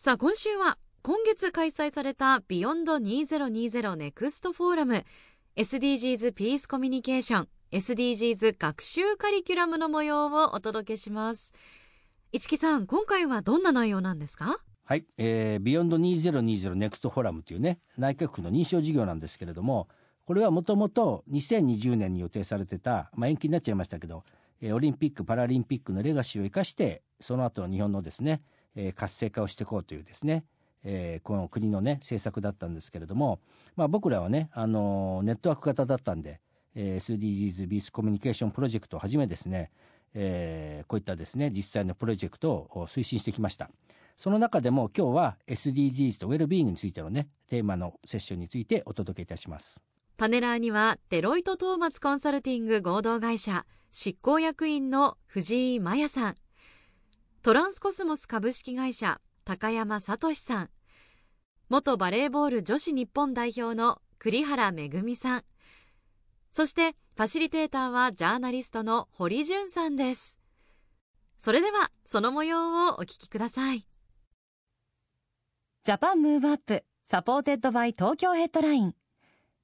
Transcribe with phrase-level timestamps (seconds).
[0.00, 5.04] さあ、今週は今月開催されたビヨンド2020ネクストフォーラム
[5.56, 11.52] SDGs ピースコミュニケーション SDGs 学習カリキュラムの模様をお届けします。
[12.30, 14.60] 市木さん、今回はどんな内容なんですか？
[14.84, 19.88] はい、えー、 Beyond 2020 Next Forum というね内閣府の認証事業なんですけれども
[20.26, 24.22] これはもともと2020年に予定されてた、まあ、延期になっちゃいましたけど、
[24.60, 28.42] えーオリンピック・パラリンピックのレガシーを生かしてその後の日本のですね、
[28.78, 30.44] えー活性化をしていこうというですね、
[30.84, 33.40] えーこの国のね政策だったんですけれども、
[33.76, 36.40] まあ、僕らはね、あのネットワーク型だったんで、
[36.74, 39.70] えー SDGs ビースコミュニケーションプロジェクトをはじめですね、
[40.14, 43.68] えーこういったですね実際のプロジェクトを推進してきました。
[44.16, 49.80] その中でも今日は SDGs とウェルビーイングについてのねテーマのセッションについてお届けいたします。
[50.16, 56.34] パネラーにはデロイト・トーマツコンサルティング合同会社執行役員の藤井真也さん
[57.48, 60.70] トランスコスモス株式会社高山聡さん。
[61.70, 65.44] 元バレーボール女子日本代表の栗原めぐみさん。
[66.50, 70.38] そしてファシリテーターはジャーナリストの堀潤さんです。
[71.38, 73.86] それではその模様をお聞きください。
[75.84, 78.94] Japan Move Up supported by Tokyo Headline。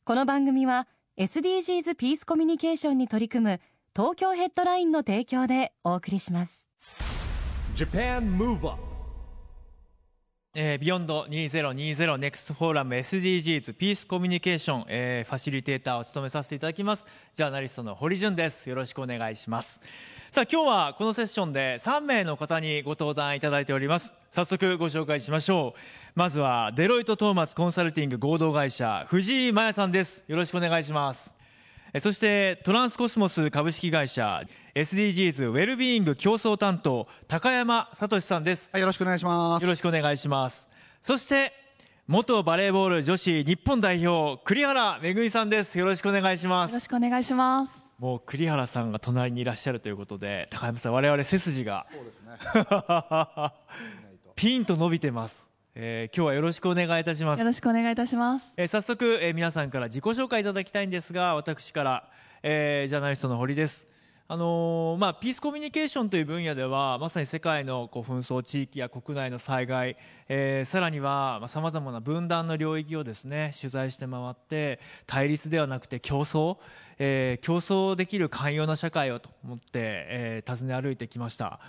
[0.07, 0.89] この番組は
[1.19, 3.61] SDGs ピースコミュニケーションに取り組む
[3.95, 6.71] 東京ヘッドラインの提供でお送りします。
[7.75, 8.79] Japan Move Up.
[10.55, 17.05] えー、 Beyond 2020 Next Forum SDGs ピースコミュニケーション、えーファシリテーターを務めさせていただきます。
[17.35, 18.71] ジャーナリストの堀潤です。
[18.71, 19.81] よろしくお願いします。
[20.31, 24.13] さあ今日はこのセッションで3名の方にご登壇いただいております。
[24.31, 25.81] 早速ご紹介しましょう。
[26.15, 30.23] まずはデロイトトーマツコンサルティング合同会社藤井真也さんです。
[30.29, 31.35] よろしくお願いします。
[32.01, 34.43] そしてトランスコスモス株式会社
[34.75, 39.63] SDGs ウェルビーイング競争担当高山聡さんですはい、よろしくお願いします。
[39.63, 40.69] よろしくお願いします。
[41.01, 41.53] そして、
[42.09, 45.79] 元バレーボール女子日本代表、栗原めぐみさんです。
[45.79, 46.81] よろしくお願いしまよろす。
[46.81, 47.93] しくお願いします。
[47.99, 52.33] もう栗原さんが隣にいらっしゃるということで、高山さん、我々背筋がそうですね。
[54.35, 55.49] ピンと伸びてます。
[55.77, 57.47] えー今日はよろしくお願いいたしますよ。
[57.47, 58.53] ろしくお願いいたします。
[58.57, 62.09] えー早速、えー皆さんから自己紹介いただきたいんですが私から、
[62.45, 63.89] えージャーナリストの堀です。
[64.29, 69.97] あのーまあ、ピースコミュニケーションという分野ではまさに世界のこう紛争地域や国内の災害、
[70.29, 76.57] えーさらにはさまざ、まな分断の領域をですね取材して回って対立ではなくて競争、
[76.99, 81.61] えー競争できる寛容な社会をと思って、えー訪ね歩いてきました、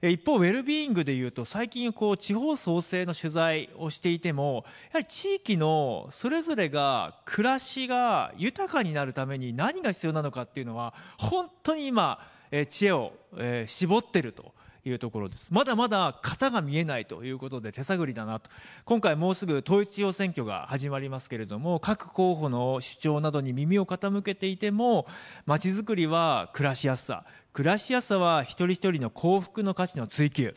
[0.00, 12.20] えー一方ウェルビーイングでいうと最近こう地方創生の取材をしていてもやはり地域のそれぞれが暮らしが豊かになるために何が必要なのかっていうのは本当に今、
[12.52, 14.54] えー知恵を、えー絞ってると。
[14.84, 15.52] いうところです。
[15.52, 18.50] まだまだ型が見えないということで手探りだなと。
[18.84, 25.06] 今回もうすぐ統一地方選挙が始まりますけれども各候補の主張などに耳を傾けていても
[25.46, 27.24] まちづくりは暮らしやすさ。
[27.52, 30.54] 暮らしやすさは一人一人の幸福の価値の追求。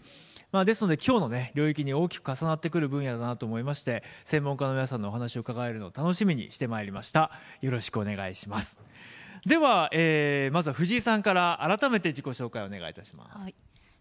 [0.52, 7.32] まあ、ですので今日の、ね、領域に大きく重なってくる分野だなと思いまして専門家の皆さんのお話を伺えるのを楽しみにしてまいりました。
[7.62, 8.80] よろしくお願いします。
[9.46, 13.56] では、えーまずは藤井さんから改めて自己紹介をお願いいたします、はい、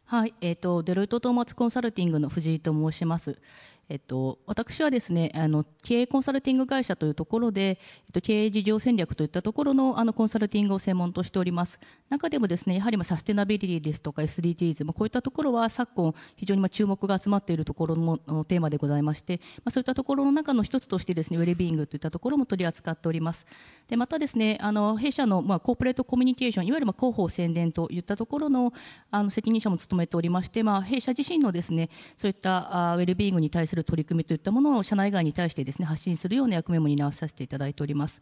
[0.08, 3.40] はい、えっ、とデロイトトーマツコンサルティングの藤井と申します。
[3.88, 7.76] えっと、私はですねあの経営コンサルティング会社というところで、えっ
[8.12, 11.78] と、経営事業戦略といったところのあのコンサルティングを専門としております。
[12.08, 23.46] 中でもですねやはりまあサステナビリティですとか SDGs、まあ、こういったところは昨今非常にまあ注目が集まっているところののテーマでございまして、まあ、そういったところの中の一つとしてですねウェルビーイングといったところも取り扱っております。
[23.86, 28.72] でまたですねあの弊社のまあコーポレートコミュニケーションいわゆるまあ広報宣伝といったところの
[29.12, 38.20] あの責任者も務めておりまして、まあ、弊社自身のですねそういったあウェルビーイングに対する取り組みといったものを社内外に対してですね発信するような役目も担わさせていただいております。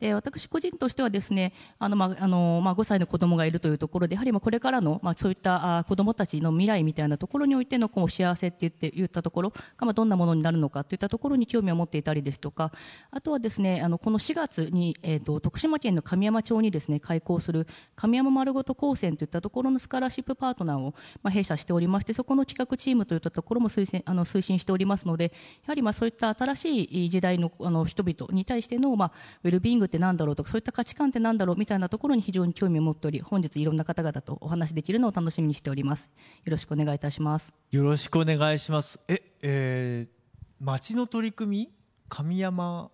[0.00, 12.72] で私個人としてはですねあの、まあのまあ、5歳の子供がいるというところでやはりまあこれからの、まあ、そういったあ子供たちの未来みたいなところにおいてのこう幸せって言って言ったところが、まあ、どんなものになるのかといったところに興味を持っていたりですとか
[13.10, 25.30] あとはですねあのこの4月に、えー、と徳島県の神山町にですね開校する神山丸ごと高専といったところのスカラシップパートナーを、まあ、弊社しておりましてそこの企画チームといったところも推薦あの推進しておりますのでや
[25.68, 29.12] はりまあそういった新しい時代のあの人々に対しての、まあ、
[29.44, 36.10] ウェルビーイングってなんだろうとかそういった価値観ってなんだろうみたいなところに非常に興味を持っており本日いろんな方々とお話できるのを楽しみにしております。
[36.44, 37.52] よろしくお願いいたします。
[37.70, 39.00] よろしくお願いします。
[39.08, 40.20] ええー
[40.62, 41.72] 町の取り組み？
[42.10, 42.90] 神山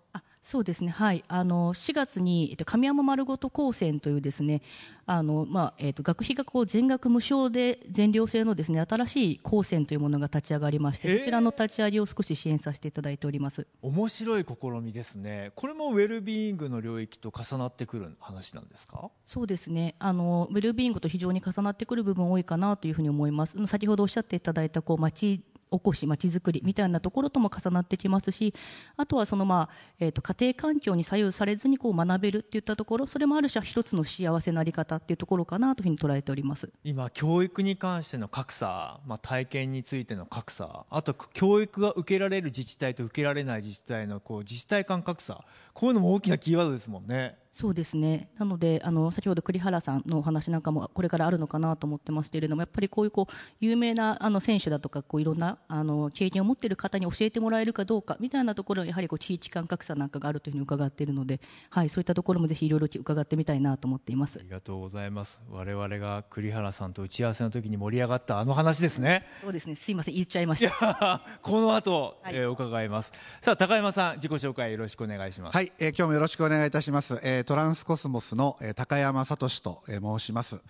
[0.47, 4.63] そうですね、はい、あの4月に、えっと、神山丸ごと高専というですね
[5.05, 13.67] あの、まあえっと、学費がこう全額無償で全寮制のですね新しい高専というものが立ち上がりましてこちらの立ち上げを少し支援させていただいております。
[13.83, 15.51] 面白い試みですね。
[15.57, 19.11] これもウェルビーイングの領域と重なってくる話なんですか？
[19.25, 19.97] そうですね。
[19.99, 23.67] あのウェルビーイングと非常に重なってくる部分多いかなというふうに思います。
[23.67, 25.41] 先ほどおっしゃっていただいたこう町
[25.71, 28.55] おこし、まちづくりみたいなところとも重なってきますし
[28.97, 29.69] あとはその、まあ
[29.99, 36.71] えー、と家庭環境に左右されずにこう学べるっていったところそれもある種一つの幸せなあり方っていうところかなというふうに捉えております。
[36.85, 48.29] 今教育に関しての格差、まあ、体験についての格差あと教育が受けられる自治体と受けられない自治体のこう自治体間格差こういうのも大きなキーワードですもんねそうですね。
[48.37, 64.39] なのであの先ほど栗原さんのお話なんかもこれからあるのかなと思ってますけれどもやっぱりこういうこう有名なあの選手だとかこういろんなあの経験を持っている方に教えてもらえるかどうかみたいなところはやはりこう地域間格差なんかがあるというふうに伺っているので、はい、そういったところもぜひいろいろ伺ってみたいなと思っています。
[64.39, 65.41] ありがとうございます。
[65.51, 69.25] 我々が栗原さんと打ち合わせの時に盛り上がったあの話ですね。
[69.41, 69.77] そうですね。
[69.77, 70.15] すいません。
[70.15, 70.87] 言っちゃいまいした。
[70.87, 72.37] やこの後、はい。
[72.37, 73.15] えー伺います。
[73.41, 75.55] さあ高山さん自己紹介よろしくお願いします。
[75.55, 77.19] はい、えー今日もよろしくお願いいたします。
[77.23, 80.61] えートランスコスモスの、高山聡と、申します。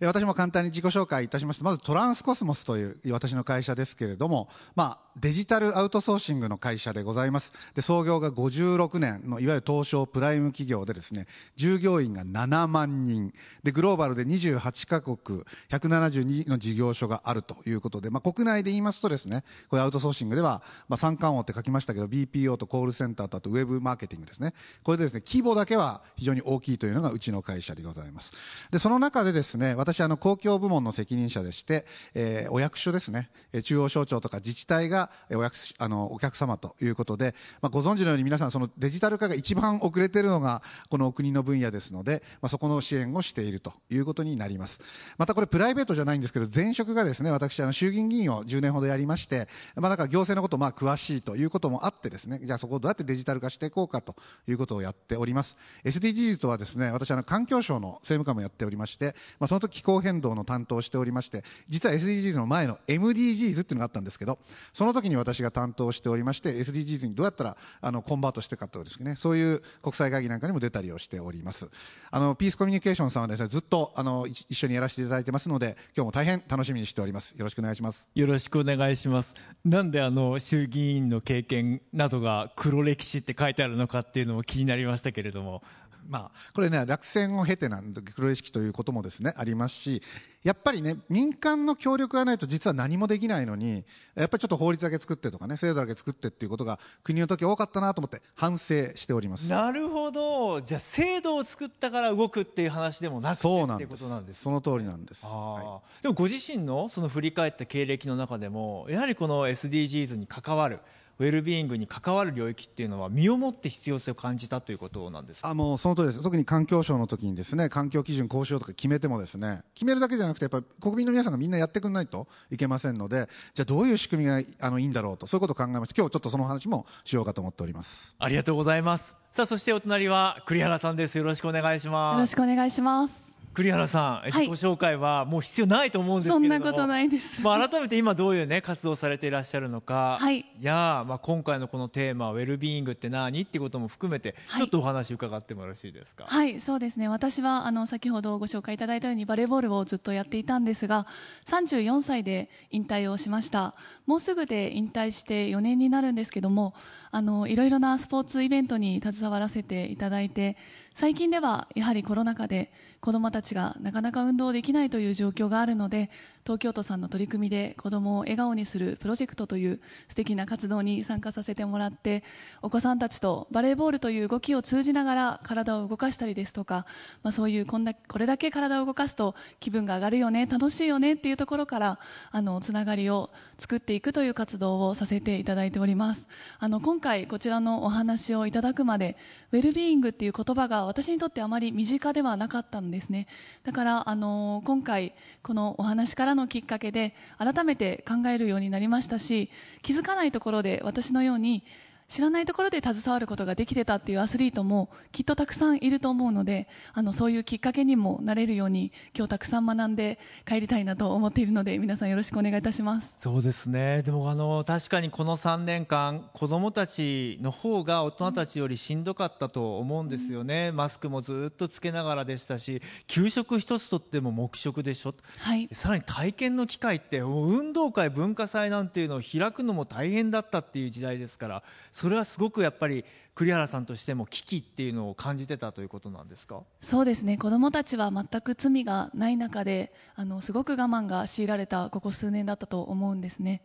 [0.00, 7.52] 私も簡単に自己紹介いたしますと、まずトランスコスモスという私の会社ですけれども、まあ、デジタルアウトソーシングの会社でございます。
[7.74, 11.26] で、創業が56年のいわゆる東証プライム企業でですね、
[11.56, 13.32] 従業員が7万人、
[13.62, 24.52] で、グローバルで28カ国、172の事業所があるということで、まあ、国内で言いますとですね、これアウトソーシングでは、まあ、三冠王って書きましたけど、BPO とコールセンターとあとウェブマーケティングですね。
[24.82, 28.32] これでですね、規模だけは非常に大きいというのがうちの会社でございます。
[28.72, 31.84] で、その中でですね、私、あの、公共部門の責任者でして、
[32.14, 44.80] えーお役所ですね、え中央省庁とか自治体が、お役あの、お客様ということで、まあ、ご存知のように皆さん、そのデジタル化が一番遅れているのが、このお国の分野ですので、まあ、そこの支援をしているということになります。
[45.18, 54.14] またこれプライベートじゃないんですけど、前職がですね、私、あの、衆議院議員を10年ほどやりまして、まあ、だから行政のこと、まあ、詳しいということもあってですね、じゃあそこをどうやってデジタル化していこうかと
[54.46, 55.56] いうことをやっております。
[55.84, 64.38] SDGs とはですね、私、あの、環境省の政務官もやっておりまして、まあ、その時気候変動の担当をしておりまして、実は SDGs の前の MDGs っていうのがあったんですけど、
[64.72, 71.68] その時に私が担当しておりまして、SDGs にどうやったら、あの、コンバートしていくかとですね、そういう国際会議なんかにも出たりをしております。
[72.12, 77.32] あの、ピースコミュニケーションさんはですね、ずっと、あの、一一緒にやらせていただいてますので、今日も大変楽しみにしております。
[77.36, 78.08] よろしくお願いします。
[78.14, 79.34] よろしくお願いします
[79.64, 85.62] なんであの衆議院の経験などが黒歴史って書いてあるのかっていうのも気になりましたけれども
[86.08, 90.02] まあ、これね、落選を経てなんで、黒意識ということもですね、ありますし、
[90.42, 93.84] やっぱりね、民間の協力がないと実は何もできないのに、
[94.14, 99.48] やっぱりちょっと法律だけ作ってとかね、制度だけ作ってっていうことが国の時多かったなと思って反省しております。
[99.48, 100.60] なるほど。
[100.60, 104.42] じゃあ制度を作ったから動くっていう話でもなくてそうなんですです。
[104.42, 105.24] その通りなんです。
[105.26, 106.02] はい。
[106.02, 110.80] でもご自身のその振り返った経歴の中でもやはりこの SDGs に関わる
[111.18, 115.48] ウェルビーイングに関わる領域っていうのは身をもって必要性を感じたということなんですか？
[115.48, 116.22] あもうその通りです。
[116.22, 128.16] 特に環境省の時にですね環境基準こうしようとか決めてもですね決めるだけじゃなくてやっぱり国民の皆さんがみんなやってくれないといけませんのでじゃあどういう仕組みがあのいいんだろうとそういうことを考えまして今日ちょっとその話もしようかと思っております。
[128.18, 129.16] ありがとうございます。
[129.30, 131.18] さあそしてお隣は栗原さんです。
[131.18, 133.33] よろしくお願いしよろますしくお願いします。
[133.54, 137.40] 栗原さん、い自己紹介はもう必要ないと思うんですそけれどもんなことないです。
[137.40, 147.06] まあ、改めて今どういうね活動をされていらっしゃるのか、はいやまあ、今回のこのテーマウェルビーイングって何っていうことも含めて、はいちょっとお話伺ってもよろしいですか、はい、そうですね。
[147.08, 151.06] 私はあの先ほどご紹介いただいたようにバレーボールをずっとやっていたんですが、
[151.46, 153.74] 34歳で引退をしました。
[154.06, 156.74] もうすぐで引退して4年になるんですけども、
[157.10, 160.56] あのいろいろなスポーツイベントに携わらせていただいて、
[160.94, 162.72] 最近ではやはりコロナ禍で
[163.04, 166.08] 子どもたちがなかなか運動できないという状況があるので
[166.44, 172.22] 東京都さんの取り組みで子どもを笑顔にするプロジェクトという素敵な活動に参加させてもらって
[172.60, 176.84] お子さんたちとバレーボールという動きを通じながら体を動かしたりですとか、
[177.22, 181.98] まあ、そういうこんなこれだけ体を動かすと気分が上がるよね楽しいよねっていうところから
[182.30, 186.28] あのつながりを作っていくという活動をさせていただいております。
[186.58, 189.16] あの今回こちらのお話をいただくまで
[189.52, 193.28] ウェルビーイングっていう言葉が私にとってあまり身近ではなかったんですね。
[193.62, 199.50] だからあの今回このお話からのきっかけで改めて考えるようになりましたし
[199.82, 201.64] 気づかないところで私のように
[202.08, 213.14] 知らないところで携わることができてたっていうアスリートもきっとたくさんいると思うのであのそういうきっかけにもなれるように今日たくさん学んで帰りたいなと思っているので皆さんよろしくお願いいたします。
[213.18, 214.02] そうですね。
[214.02, 233.02] でもあの確かにこの3年間子どもたちの方が大人たちよりしんどかったと思うんですよね、うん、マスクもずっとつけながらでしたし給食一つとっても黙食でしょ、はい、さらに体験の機会って運動会文化祭なんていうのを開くのも大変だったっていう時代ですからそそれはすごくやっぱり
[233.34, 236.60] 栗原さんとしても危機っていうのを感じてたということなんですか？
[236.78, 237.38] そうですね。
[237.38, 243.62] 子どもたちは全く罪がない中であのすごく我慢が強いられたここ数年だったと思うんですね。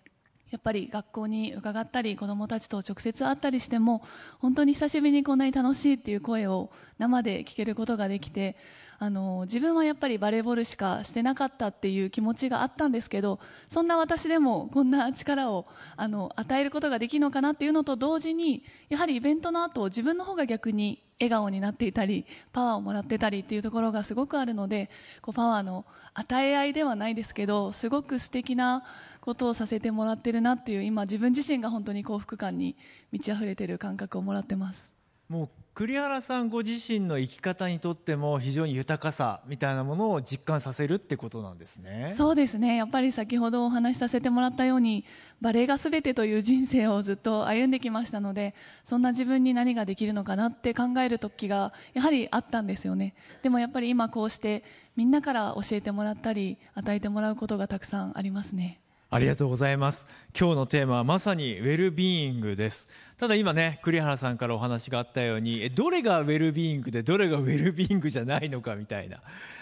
[0.51, 4.01] やっぱり学校に伺ったり子どもたちと直接会ったりしても
[4.39, 8.55] 本当に久しぶりにこんなに楽しいっていう声を生で聞けることができて
[8.97, 24.89] あの自分はやっぱりバレーボールしかしてなかったっていう気持ちがあったんですけどそんな私でもこんな力をあの与えることができるのかなっていうのと同時にやはりイベントの後自分の方が逆に笑顔になっていたりパワーをもらってたりっていうところがすごくあるので
[25.21, 28.83] こうパワーの与え合いではないですけどすごく素敵な
[29.21, 32.75] ことをさせてもらってるなっていう今自分自身が本当に幸福感に
[33.11, 34.93] 満ち溢れてる感覚をもらってます。
[35.27, 35.49] もう
[35.79, 42.13] 栗原さんご自身の生き方にとっても非常に豊かさみたいなものを実感させるってことなんですね。
[42.17, 42.75] そうですね。
[42.75, 45.05] やっぱり先ほどお話しさせてもらったように
[45.39, 53.15] バレエが全てという人生をずっと歩んできましたのでそんな自分に何ができるのかなって考える時がやはりあったんですよね。
[53.41, 54.65] でもやっぱり今こうして
[54.97, 58.81] みんなから教えてもらったり与えてもらうことがたくさんありますね。
[59.11, 60.05] ありがとうございます。
[60.39, 62.87] 今日のテーマはまさにウェルビーイングです。
[63.17, 69.17] ただ今ね栗原さんからお話があったようにどれがウェルビーイングでどれがウェルビーイングじゃないのかみたいな。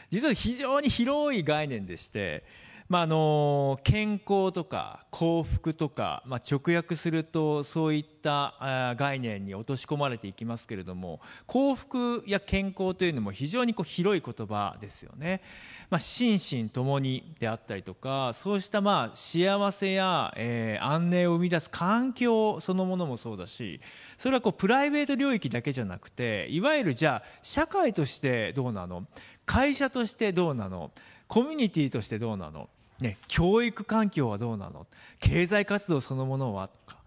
[0.10, 2.44] 実は非常に広い概念でして
[2.89, 15.41] まあ、あの健康とか幸福とか、まあ、直訳するとそういった概念に落とし込まれていきますけれども幸福や健康というのも非常にこう広い言葉ですよね、
[15.89, 23.82] まあ、心身ともにであったりとかそうしたまあ幸せや、えー、安寧を生み出す環境そのものもそうだし
[24.17, 29.06] それはこうプライベート領域だけじゃなくていわゆるじゃあ社会としてどうなの？
[29.46, 30.91] 会社としてどうなの？
[31.27, 32.70] コミュニティとしてどうなの？
[33.00, 34.86] ね、教育環境はどうなの？
[35.20, 36.68] 経済活動そのものは？
[36.68, 36.98] とか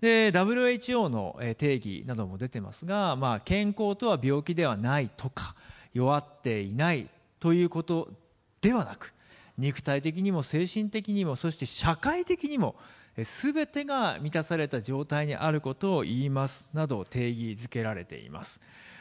[0.00, 5.54] で WHO の定義なども出てますが、まあ、健康とは病気ではないとか
[5.94, 7.08] 弱っていない
[7.40, 8.12] ということ
[8.60, 9.14] ではなく
[9.56, 12.76] 肉体的にも精神的にもそして社会的にも
[13.16, 18.60] 全てが満たされた状態にあることを言いますなど定義づけられています。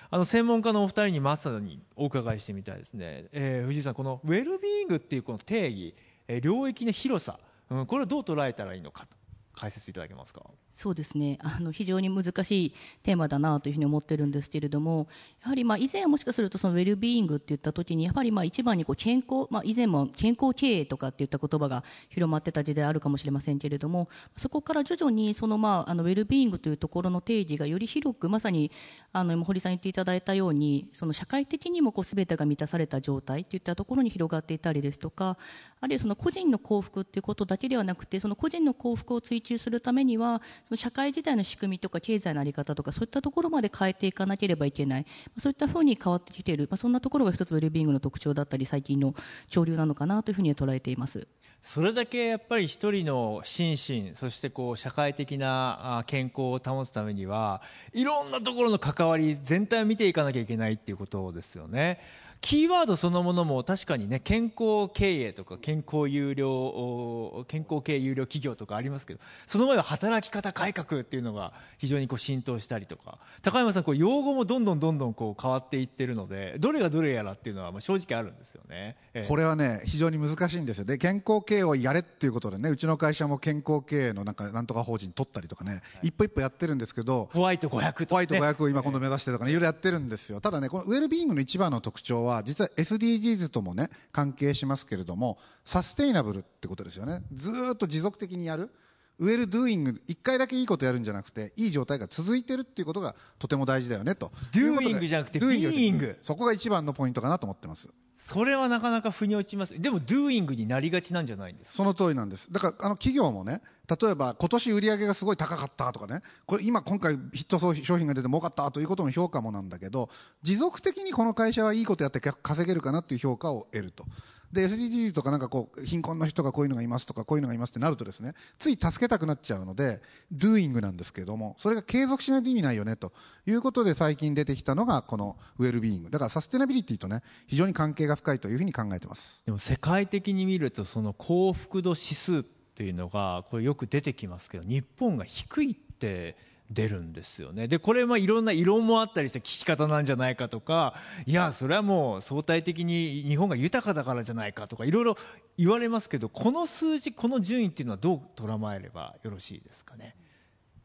[0.10, 5.94] あの専門家のお二人にまさにお伺いしてみたいですね、えー、藤井さんこのウェルビーイングっていうこの定義
[6.42, 7.40] 領域の広さ、
[7.70, 9.15] うん、これをどう捉えたらいいのかと。
[9.56, 10.42] 解説いただけますか？
[10.72, 11.40] そうですね。
[11.42, 15.08] あの非常に難しいテーマだなというふうに思ってるんですけれども
[15.42, 28.72] やはりまあ以前はもしかするとそのウェルビーイングって言った時にやはりまあ一番にこう健康、まあ、以前も健康経営とかっていった言葉が広まってた時代あるかもしれませんけれどもそこから徐々にそのまああのウェルビーイングというところの定義がより広くまさに
[29.14, 35.38] あの今堀さん言っていただいたようにその社会的にもこう全てが満たされた状態といったところに広がっていたりですとか
[35.80, 45.06] あるいはその個人の幸福っていうことだけではなくてその個人の幸福を追求するためにはその社会自体の仕組みとか経済の在り方とかそういったところまで変えていかなければいけない。
[45.38, 49.16] そういったふうに変わってきている、まあ、そんなところが一つウェルビーイングの特徴だったり最近の
[49.50, 51.28] 潮流なのかなというふうに捉えています。
[51.62, 62.00] それだけやっぱり一人の心身そしてこう社会的な健康を保つためにはいろんなところの関わり全体を見ていかなきゃいけないっていうことですよね。
[62.46, 78.96] キーワードそのものも確かにね健康経営とか健康有料お健康経営有料企業とかありますけどその前は働き方改革っていうのが非常にこう浸透したりとか高山さんこう用語もどんどんどんどんこう変わっていってるのでどれがどれやらっていうのはまあ正直あるんですよね。
[79.16, 79.28] ええ。
[79.28, 80.86] これはね非常に難しいんですよ。
[80.86, 90.40] で健康経営をやれっていうことでねうちの会社も健康経営のなんかなんとか法人取ったりとかね、一歩一歩やってるんですけどホワイト500とか、ね、ホワイト500を今今度目指してとかねいろいろやってるんですよ。
[90.42, 97.24] ただねこのウェルビーイングの一番の特徴は実は SDGs ともね関係しますけれどもサステイナブルってことですよね。
[97.34, 98.72] ずっと持続的にやる。
[99.20, 104.32] ウェルドゥーイング一回だけいいことやるんじゃなくていい状態が続いてるっていうことがとても大事だよねと。
[104.52, 107.90] Doing じゃなくて Being そこが一番のポイントかなと思ってます。
[108.18, 109.80] それはなかなか腑に落ちます。
[109.80, 111.78] でも Doing になりがちなんじゃないんですか？
[111.78, 112.52] その通りなんです。
[112.52, 113.62] だからあの企業もね
[114.02, 116.22] 例えば今年売り上げがすごい高かったとかね。
[116.46, 120.10] これ今今回ヒット商品が出て儲かったということの評価もなんだけど
[120.42, 124.06] 持続的にこの会社はいいことやって稼げるかなっていう評価を得ると
[124.52, 130.02] で SDGs とかなんかこう貧困の人がこういうのがいますとかこういうのがいますってなるとですねつい助けたくなっちゃうので
[130.34, 133.12] Doing なんですけれどもそれが継続しないと意味ないよねと
[133.46, 139.42] いうことで最近出てきたのがこのウェルビーイングだからサステナビリティとね非常に関係が深いというふうに考えてます。
[139.46, 146.36] でも世界的に見るとその幸福度指数っていうのがこれよく出てきますけど日本が低いって
[146.72, 147.68] 出るんですよね。
[147.68, 150.96] でこれはいろんな異論もあったりして聞き方なんじゃないかとか
[151.26, 155.18] いやそれはもう相対的に日本が豊かだからじゃないかとかいろいろ
[155.58, 160.16] 言われますけどこの数字この順位っていうのはどう捉まえればよろしいですかね？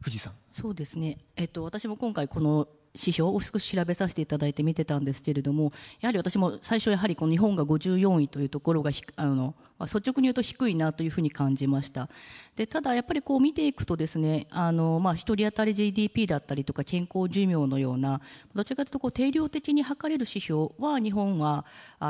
[0.00, 0.32] 藤井さん。
[0.50, 9.54] そうですね、えっと、私も今回この指標を少し調べさせていただいて見てたんですけれどもやはり私も最初やはりこの日本が54位というところがあの
[9.86, 12.08] 率直に言うと低いなというふうに感じました。
[12.56, 18.20] でただやっぱりこう見ていくとですねあの、まあ、1人当たり GDP だったりとか健康寿命のような
[18.54, 21.64] どちらかというとこう定量的に測れる指標は日本は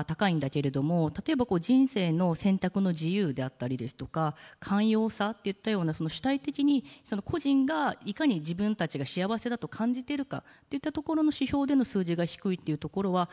[0.06, 13.30] 高いんだけれども例えばこう人生の選択の自由であったりですとか寛容さっていったようなその主体的にその個人がいかに自分たちが幸せだと感じているかといったところの指標での数字が低いっていうところは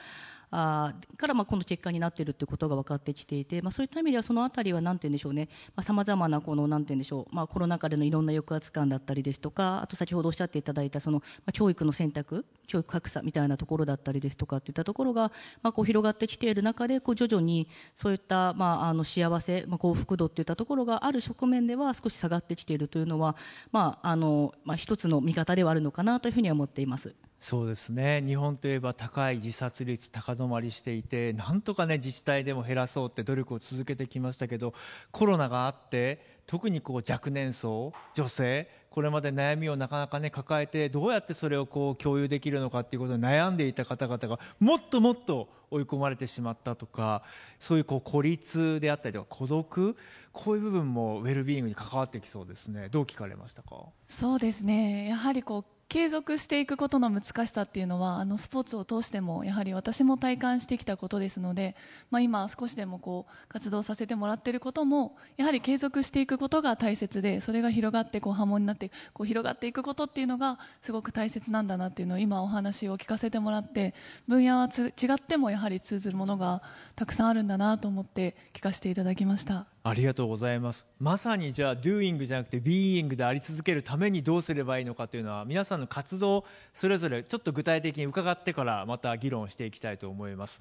[0.50, 5.50] あからまあこの結果になっているということが分かってきていて、まあ、そういった意味ではそのあたりは何て言うんでしょうね
[5.82, 23.36] さまざ、まなこのなんて言うんでしょう、まあ、コロナ禍でのいろんな抑圧感だったりですとかあと先ほどおっしゃっていただいたその、まあ、教育の選択教育格差みたいなところだったりですとかっていったところが、まあ、こう広がってきている中でこう徐々にそういった、まあ、あの幸せ、まあ、幸福度っていったところがある側面では少し下がってきているというのは、
[23.72, 27.14] まああのまあ、一つの見方ではあるのかなというふうに思っています。
[27.40, 28.24] そうですね。
[28.26, 34.74] 日本といえば高い自殺率高止まりしていてなんとかね自治体でも減らそうって努力を続けてきましたけど
[35.12, 47.22] コロナがあって特にこう若年層女性これまで悩みをなかなかね抱えてどうやってそれをこう共有できるのかっていうことで悩んでいた方々がもっともっと追い込まれてしまったとか
[47.60, 49.96] そういうこう孤立であったりとか孤独
[50.32, 52.90] こういう部分もウェルビーイングに関わってきそうですね。
[52.90, 53.76] どう聞かれましたか？
[54.08, 55.10] そうですね。
[55.10, 61.78] やはりこう継続していくことの難しさっていうのはあのスポーツを通してもやはり私も体感してきたことですので、
[62.12, 73.94] まあ、今少しでもこう活動させてもらっていることもやはり継続していくことが大切でそれが広がってこう波紋になってこう広がっていくことっていうのがすごく大切なんだなっていうのを今お話を聞かせてもらって
[74.28, 76.62] 分野は違ってもやはり通ずるものが
[76.98, 79.77] たくさんあるんだなと思って聞かせていただきました。
[79.90, 80.86] ありがとうございます。
[81.00, 90.60] まさにじゃあ Doing じゃなくて Being であり続けるためにどうすればいいのかというのは皆さんの活動それぞれちょっと具体的に伺ってからまた議論していきたいと思います。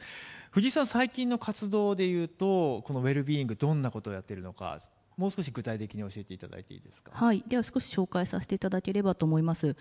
[0.52, 4.78] 藤井さん最近の活動でいうとこのウェルビーイングどんなことをやっているのか
[5.16, 7.10] もう少し具体的に教えていただいていいですか？
[7.14, 9.74] はい、では少し紹介させていただければと思います。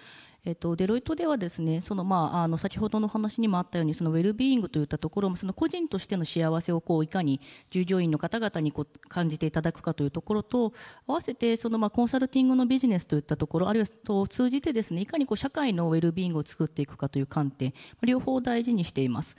[0.45, 10.73] えっとデロイトではですね、そのまああの先ほどの話にもあったようにそのウェルビーイングといったところもその個人としての幸せをこういかに従業員の方々にこう感じていただくかというところと
[11.05, 19.35] 合わせてそのまあコンサルティングのビジネスといったところあるいはと通じてですねいかにこう社会のウェルビーイングを作っていくかという観点両方大事にしています。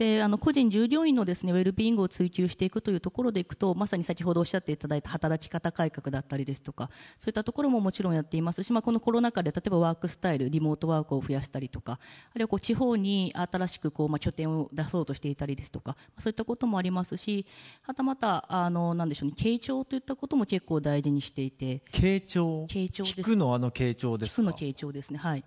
[0.00, 11.98] であの個人従業員のですねウェルビーイングを追求していくというところでいくとまさに先ほどおっしゃっていただいた働き方改革だったりですとかそういったところももちろんやっていますし、まあ、このコロナ禍で例えばワークスタイルリモートワークを増やしたりとかあ
[12.36, 17.44] るいはこう地方に新しくこう、まあ、拠点を出そうとしていたりですとかそういったこともありますし
[17.82, 21.82] はたまたあのなんでしょうね傾聴といったことも結構大事にしていて。
[21.92, 22.64] 傾聴？
[22.70, 23.20] 傾聴です。
[23.20, 25.18] 聞くのあの傾聴です聞くの傾聴ですね。
[25.18, 25.44] はい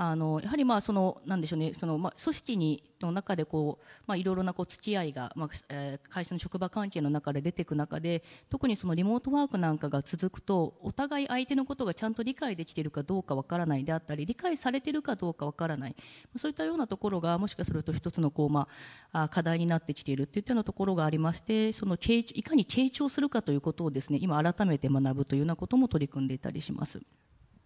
[0.00, 15.96] あのやはりまあそのなんでしょうねそのまあ組織にの中でこうまあいろいろなこう付き合いがまあ、えー会社の職場関係の中で出ていく中で特にそのリモートワークなんかが続くとお互い相手のことがちゃんと理解できているかどうかわからないであったり理解されているかどうかわからない
[16.36, 18.68] そういったようなところがもしかすると一つのこうま
[19.12, 27.00] あ課題になってきているっていったようなところがありましてそのいかに傾聴するかということをですね今改めて学ぶというようなことも取り組んでいたりします。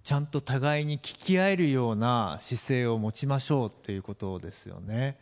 [0.05, 5.17] ちゃんと互いに聞き合えるような姿勢を持ちましょうっていうことですよね。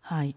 [0.00, 0.36] はい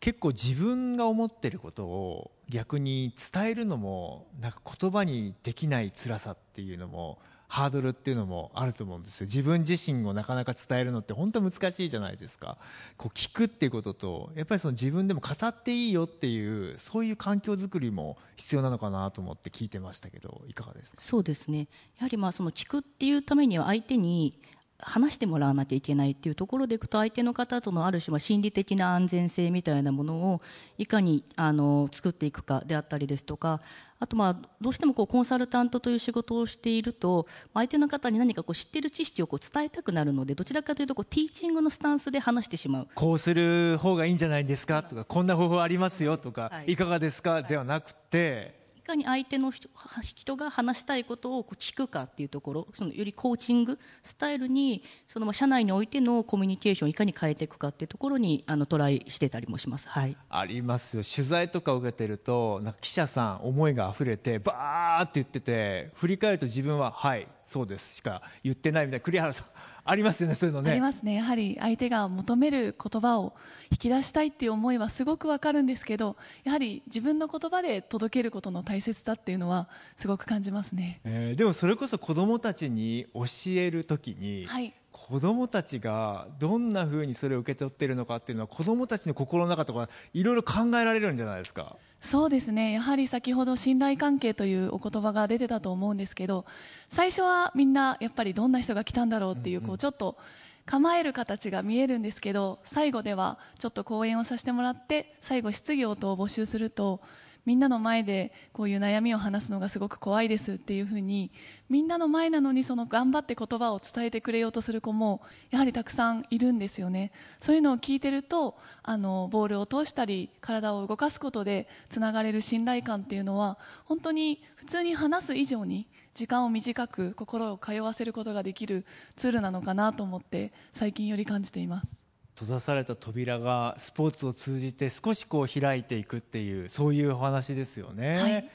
[0.00, 7.18] 結構自分が思ってることを逆に伝えるのもなんか言葉にできない辛さっていうのも
[7.54, 9.26] ハードルっていうのもあると思うんですよ。
[9.26, 12.58] 自分自身をなかなか伝えるのって本当難しいじゃないですか。
[12.96, 21.00] こう聞くっていうこととやっぱりその自分でも語っていいよっていうそういう環境づくりも必要なのかなと思って聞いてましたけどいかがですか？
[21.00, 21.68] そうですね。
[21.98, 24.36] やはりまあその聞くっていうためには相手に
[24.78, 30.42] 話してもらわなきゃいけないっていうところでいくと相手の方とのある種は心理的な安全性みたいなものを
[30.76, 33.62] いかにあの作っていくかであったりですとか
[34.04, 42.88] あとまあどうしてもこうコンサルタントという仕事をしていると相手の方に何かこう知っている知識をこう伝えたくなるのでどちらかというとこうティーチングのスタンスで話してしまう。
[42.94, 46.72] こうする方がいいんじゃないですかとかこんな方法ありますよとか、はい。
[46.72, 47.42] い、かがですか？
[47.42, 59.88] ではなくていかに相手の人が話したいことをこう聞くかっていうところそのよりコーチングスタイルにその社内においてのコミュニケーションをいかに変えていくかっていうところにあのトライしてたりもします。
[59.88, 69.46] はいありますよ取材とか受けてるとなんか記者さん思いが溢れてバーって言ってて振り返ると自分は「はいそうです」しか言ってないみたいな栗原さん
[69.84, 70.70] ありますよねそういうのね。
[70.70, 71.14] ありますね。
[71.14, 73.34] やはり相手が求める言葉を
[73.70, 81.00] 引き出したいっていう思いはすごくわかるんですけどやはり自分の言葉で届けることの大切さっていうのはすごく感じますね。
[81.04, 91.76] えーでもそれこそ子供たちに教えるときに、はい子供たちがどんなふうにそれを受け取っているのかっていうのは子供たちの心の中とかいろいろ考えられるんじゃないですか？
[91.98, 92.72] そうですね。
[92.72, 96.46] やはり先ほど信頼関係というお言葉が出てたと思うんですけど
[96.88, 100.16] 最初はみんなやっぱりどんな人が来たんだろうっていうこうちょっと
[100.64, 107.00] 構える形が見えるんですけど最後ではちょっと講演をさせてもらって最後質疑応答を募集すると
[107.46, 111.30] みんなの前でこういう悩みを話すのがすごく怖いですっていうふうに
[111.68, 117.12] みんなの前なのにその頑張って言葉を伝えてくれようとする子もやはりたくさんいるんですよね。
[117.40, 132.03] そういうのを聞いてるとあのボールを通したり体を動かすことでつながれる信頼感っていうのは本当に普通に話す以上に時間を短く心を通わせることができるツールなのかなと思って最近より感じています。
[132.34, 138.50] 閉ざされた扉がスポーツを通じて少しこう開いていくっていうそういうお話ですよね、はい。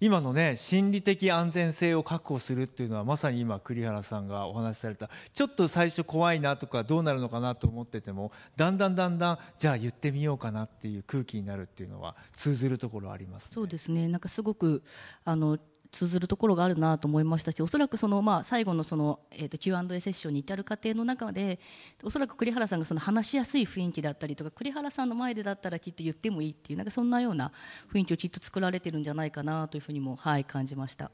[0.00, 5.10] 今のね心理的安全性を確保するっていうのはまさに今栗原さんがお話しされた。
[5.32, 14.08] ちょっと最初怖いなとかどうなるのかなと思っててもだんだんだんだんじゃあ言ってみようかなっていう空気になるっていうのは通ずるところあります、ね、そうですね。
[14.08, 14.82] なんかすごく
[15.24, 15.58] あの
[15.90, 21.58] 通ずるところがあるなと思いましたしおそらくその、まあ、最後のその、えー、と Q&A セッションに至る過程の中で
[22.02, 27.52] おそらく栗原さんがその話しやすい雰囲気だったりとか栗原さんの前でだったらきっと言ってもいいっていうなんかそんなような
[27.92, 31.10] 雰囲気をきっと作られてるんじゃないかなというふうにも、はい、感じました。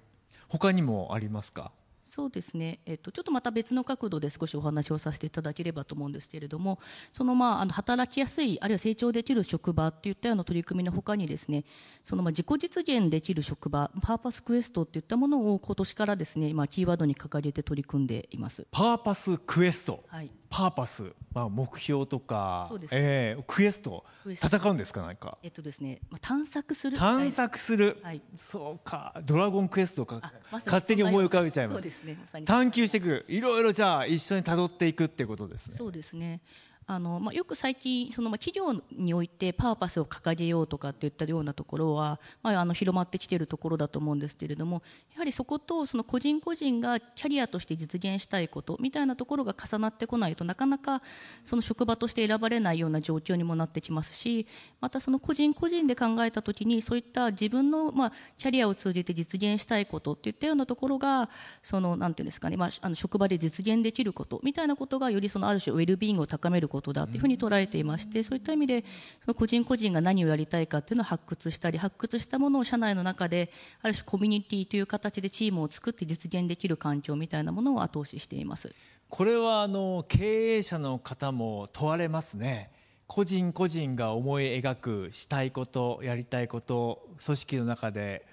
[0.48, 1.72] 他にもありますか？
[2.06, 6.78] そうですね、えっと、ちょっとまた別の角度で少しお話をさせていただければと思うんですけれども
[7.12, 11.64] その、まあ、あの働きやすいあるいは成長できる職場っていったような取り組みのほかにですね
[12.04, 18.68] その、まあ、自己実現できる職場パーパスクエストっていったものを今年からですね、まあ、キーワードに掲げて取り組んでいます。
[18.70, 22.94] パーパスクエスト、はいパーパス、まあ、目標とかそうです。
[22.94, 24.04] ねえークエスト
[24.34, 25.38] 戦うんですか何か？
[25.42, 26.96] えっとですね、まあ、探索する。
[26.96, 28.22] 探索する、はい。
[28.36, 29.20] そうか。
[29.24, 30.20] ドラゴンクエストか。
[30.22, 31.76] あま勝手に思い浮かべちゃいます。
[31.76, 32.18] そうですね。
[32.20, 33.24] まさに探求していく。
[33.28, 35.76] いろいろじゃあ一緒に辿っていくっていうことですね。
[35.76, 36.40] そうですね
[36.88, 51.02] あのまあ、よく最近その、まあ、企業においてパーパスを掲げようとかっていったようなところは、まあ、あの広まってきているところだと思うんですけれどもやはりそことその個人個人がキャリアとして実現したいことみたいなところが重なってこないとなかなか
[51.42, 54.46] その職場として選ばれないような状況にもなってきますし
[54.80, 61.30] またその個人個人で考えた時にそういった自分の、まあ、キャリアを通じて実現したいことっていったようなところが
[61.64, 68.84] そのなんていうんですかね、まあ、あの職場で実現できることみたいなことがよりそのある種ウェルビーイングを高めることことだというふうに捉えていましてそういった意味で
[69.24, 73.50] その個人個人が何をやりたいかっていうのを発掘したり発掘したものを社内の中で
[73.82, 78.74] ある種コミュニティという形でチームを作って実現できる環境みたいなものを後押ししています。
[79.08, 82.70] これはあの経営者の方も問われますね
[83.06, 88.26] 個人個人が思い描くしたいことやりたいこと組織の中で、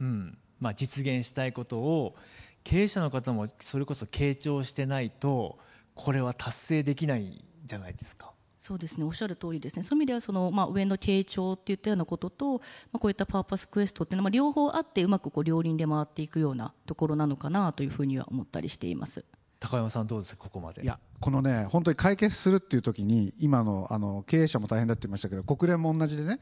[0.00, 2.16] うんまあ、実現したいことを
[2.64, 5.58] 経営者の方もそれこそ傾聴してないと
[5.94, 8.32] これは達成できないじゃないですか。
[8.58, 9.04] そうですね。
[9.04, 9.82] おっしゃる通りですね。
[9.82, 12.58] そういう意味ではその、まあ、上の傾聴っていったようなことと、
[12.92, 19.24] まあ、こういったパーパスクエストっていうのは、まあ、両方あってうまくこう両輪で回っていくようなところなのかなというふうには思ったりしています。
[19.60, 20.44] 高山さんどうですか？
[20.44, 20.82] ここまで。
[20.82, 26.38] いやこのね本当に解決するっていう時に今のあの経営者も大変だって言いましたけど国連も同じでね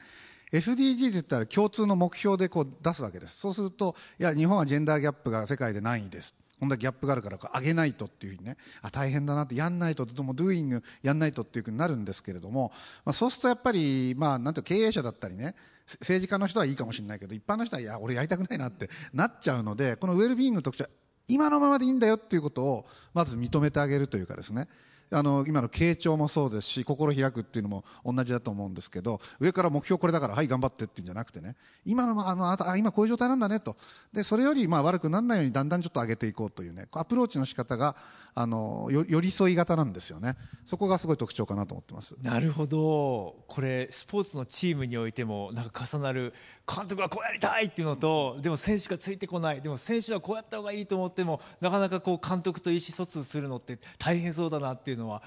[0.53, 3.37] SDGs って言ったら共通の目標でこう出すわけです。
[3.37, 12.73] そうするといや日本はジェンダーギャップが世界で何位ですこんなギャップがあるから上げないとっていうふうにねあ大変だなってやんないとともドゥーイングやんないとっていうふうになるんですけれども、
[13.05, 15.55] まあ、そうするとやっぱり、まあ、なんていう経営者だったりね
[16.01, 20.90] 政治家の人はいいかもしれないけど一般の人はいや俺やりたくないなってなっちゃうのでこのウェルビーイングの特徴は
[21.29, 24.66] 今のままでいいんだよっていうことをまず認めてあげるというかですね。
[25.11, 33.77] あの今の傾聴もそうですし心開くっていうのも同じだと思うんですけど上から目標これだからはい頑張ってっていうんじゃなくてね今のあのあ今こういう状態なんだねと。
[34.12, 37.97] でそれよりまあ悪くならないようにだんだんちょっと上げていこうというねアプローチの仕方が
[38.35, 40.37] あの寄り添い型なんですよね。
[40.64, 42.16] そこがすごい特徴かなと思ってます。
[42.23, 43.37] なるほど。
[43.47, 46.35] これスポーツのチームにおいてもなんか重なる
[46.66, 49.62] 監督はこうやりたいっていうのとでも選手がついてこない。
[49.62, 55.22] でも選手はこうやった方がいいと思ってもなかなかこう監督と意思疎通するのって大変そうだなっていうのは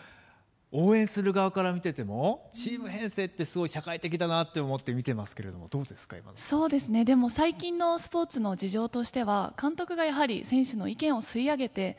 [0.73, 6.37] 応援する側から見ててもチーム編成ってすごい社会的だなって思って見てますけれどもどうですか今の？
[6.37, 11.97] そうですねでも最近のスポーツの事情としては監督がやはり選手の意見を吸い上げて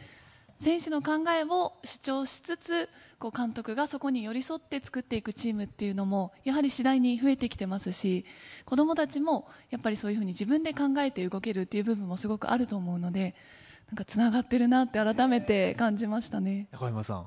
[0.58, 8.24] 選手の考えを主張しつつこう監督がそこに寄り添って作っていくチームっていうのもやはり次第に増えてきてますし
[8.64, 13.34] 子どもたちもやっぱりそういうふうに自分で考えて動けるっていう部分もすごくあると思うので
[13.88, 16.68] なんかつながってるなって改めて感じましたね。
[16.72, 17.24] 中山さんい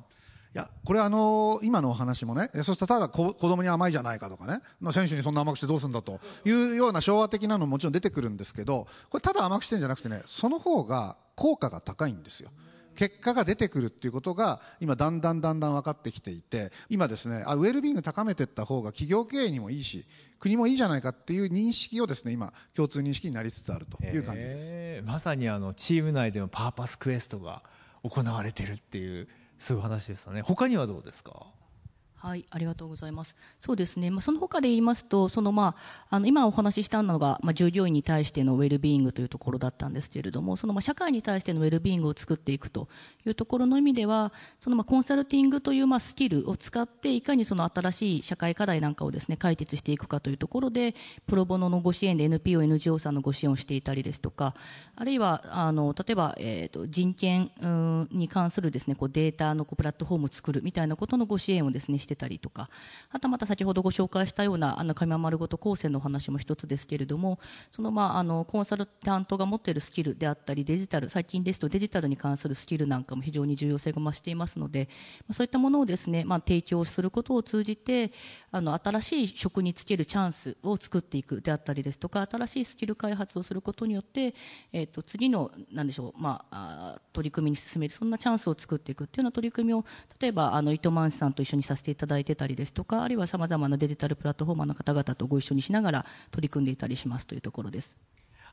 [0.58, 4.62] やこれあの今のお話もねそしてただ子供に甘いじゃないかとかね
[4.94, 12.50] 選手にそんな甘くしてどうするんだというような昭和的なのももちろん出てくるんですけどこれただ甘くしてるんじゃなくてねその方が効果が高いんですよ。
[12.96, 20.06] 結果が出てくるっていうことが今だんだんだんだん分かってきていて今ですねあウェルビーイング高めていった方が企業経営にもいいし
[20.39, 27.63] 国もいいじゃないかっていう認識をですね今共通認識になりつつあるという感じですまさにあのチーム内でのパーパスクエストが
[28.04, 29.28] 行われてるっていう
[29.65, 30.43] そういう話ですよね。
[30.43, 31.47] 他にはどうですか？
[32.26, 33.36] はい、ありがとうございます。
[33.60, 34.10] そうですね。
[34.10, 35.76] まあ、その他で言いますと、そのま
[36.10, 42.88] あ、あの、今お話ししたのが、まあ、従業員に対してのウェルビーイングというところだったんですけれども、そのまあ、社会に対してのウェルビーイングを作っていくと
[43.28, 50.96] いうところの意味では、そのまあ、コンサルティングというまあ、スキルを使って、いかにその新しい社会課題なんかをですね、解決していくかというところで、
[51.28, 54.56] プロボノのご支援で NPO、NGO さんのご支援をしていたりですとか、
[54.96, 57.52] あるいは、あの、例えば、えっ、ー、と、人権
[58.10, 62.69] に関するですね、こう、データのこうプラットフォームを作るみたいなことのご支援をですね、してたりとか、
[63.10, 67.39] あとまた先ほどご紹介したようなあの神山丸ごと高専のお話も一つですけれども
[67.71, 74.89] そのまああのコンサルタントが持っているスキルであったりデジタル最近ですとデジタルに関するスキルなんかも非常に重要性が増していますので
[75.32, 78.12] そういったものをですね、まあ、提供することを通じて
[78.51, 84.34] あの新しい職に就けるチャンスを作っていくであったりですとか新しいスキル開発をすることによって、
[84.71, 89.86] えー、と次のなんでしょう、まあ、取り組みに進めるそんなチャンスを作っていくっていうような取り組みを
[90.19, 97.98] 例えばあの糸満市さんと一緒にさせていただいてたりですとかあるいはさまざまなデジタルプラットフォーマーの方々とご一緒にしながら取り組んでいたりしますというところです。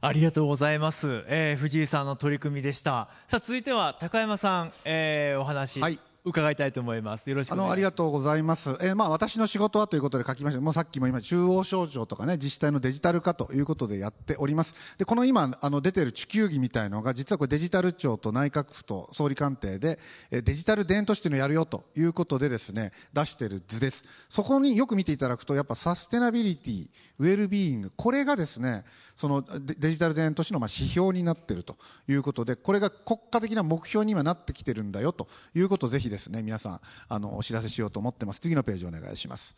[0.00, 3.08] ありがとうございます、えー、藤井さんの取り組みでした。
[3.28, 7.28] さあ続いては高山さん、えー、お話、はい伺いたいと思います。
[7.28, 8.70] よろしくあのありがとうございます。
[8.80, 10.60] えー、まあ私の仕事はということで書きました。
[10.60, 14.96] もうさっきも今中央省庁とかね自治体のデジタル化ということでやっております。
[14.98, 19.98] でこの今あの出てる地球儀みたいのが実はこれデジタル庁と内閣府と総理官邸で
[20.30, 24.04] デジタル電都市というのをやるよということでですね出している図です。
[24.28, 28.84] そこによく見ていただくとやっぱサステナビリティ、ウェルビーイングこれがですね
[29.16, 31.76] そのデジタル田園都市のまあ指標になっていると
[32.08, 36.42] いうことでこれが国家的な目標に今なってきてるんだよということをぜひですね。
[36.42, 38.40] 皆さんあのお知らせしようと思ってます。
[38.40, 39.56] 次のページお願いします。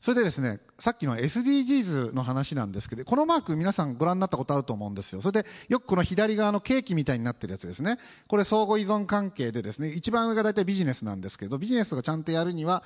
[0.00, 5.22] それでですねさっきの SDGs の話なんですけどこのマーク皆さんご覧になったことあると思うんですよ。
[5.22, 7.98] それでよくこの左側のケーキみたいになってるやつですね。
[8.28, 12.84] これ相互依存関係でですね一番上が大体ビジネスなんですけどビジネスがちゃんとやるには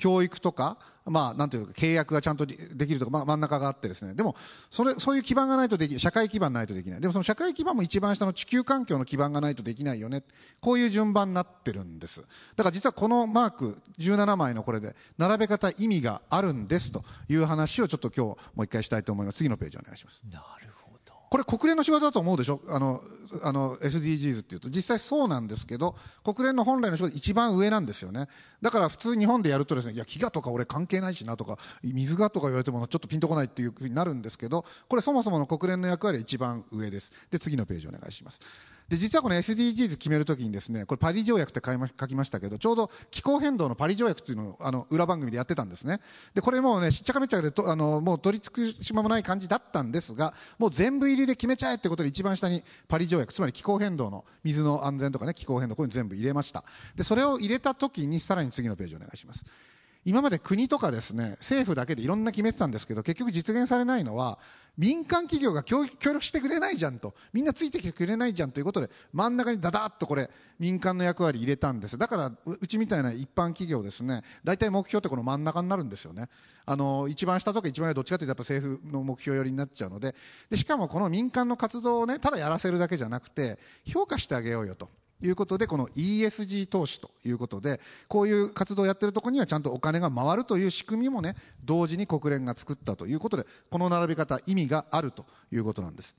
[0.00, 4.14] 教育とかまあ、なんていうか契約がちゃんとできるとか、まあ、真ん中があってですね。
[4.14, 4.36] でも
[4.70, 7.00] それそういう基盤がないとできない社会基盤ないとできない。
[7.00, 10.22] でもその社会基盤も一番下の地球環境の基盤がないとできないよね。
[10.60, 12.20] こういう順番になってるんです。
[12.54, 19.38] だから実はこのマーク17枚のこれで並べ方意味があるんですという話をちょっと今日もう一回したいと思います。
[19.38, 20.22] 次のページお願いします。
[20.30, 20.79] なるほど。
[21.30, 22.60] これ国連の仕事だと思うでしょ？
[22.68, 23.00] あの
[23.44, 24.68] あの SDGs っていうと。
[24.68, 28.26] 実際そうなんですけど国連の本来の仕事一番上なんですよね。
[28.60, 37.12] だから普通日本でやるとですねいや飢餓とか俺関係ないしなとか水がとか言われてもちょっとピンとこないっていうふうになるんですけどこれそもそもの国連の役割は一番上です。
[37.30, 38.40] で次のページお願いします。
[38.90, 46.00] で実はこの SDGs 決めるときにですねこれパリ条約って書きましたけどちょうど気候変動のパリ条約っていうのをあの裏番組でやってたんですね。
[46.34, 56.64] でこれもうねしっちゃかめっちゃかでとあのもう取り付く島もない感じだったんですがもう全部入りで決めちゃえってことで一番下にパリ条約つまり気候変動の水の安全とかね気候変動こういうの全部入れました。
[56.96, 59.44] でそれを入れた時にさらに次のページお願いします。
[60.04, 64.38] 今まで国とかですね政府だけでいろんな決めてたんですけど結局実現されないのは
[64.78, 71.98] 民間企業が協力してくれないじゃんとみんなついてきてくれないじゃんということで真ん中にダダッとこれ民間の役割入れたんです。
[71.98, 76.28] だからううちみたいな一般企業ですね大体目標ってこの真ん中になるんですよね。
[76.64, 80.14] あの一番下とか一番上どっちかというとやっぱ政府の目標寄りになっちゃうので
[80.48, 84.88] でしかもこの民間の活動をねただやらせるだけじゃなくて評価してあげようよと。
[85.22, 96.16] いうことでこの ESG 投資ということでこういう活動をやってるところにはちゃんとお金が回るという仕組みもね同時に国連が作ったということでこの並び方意味があるということなんです。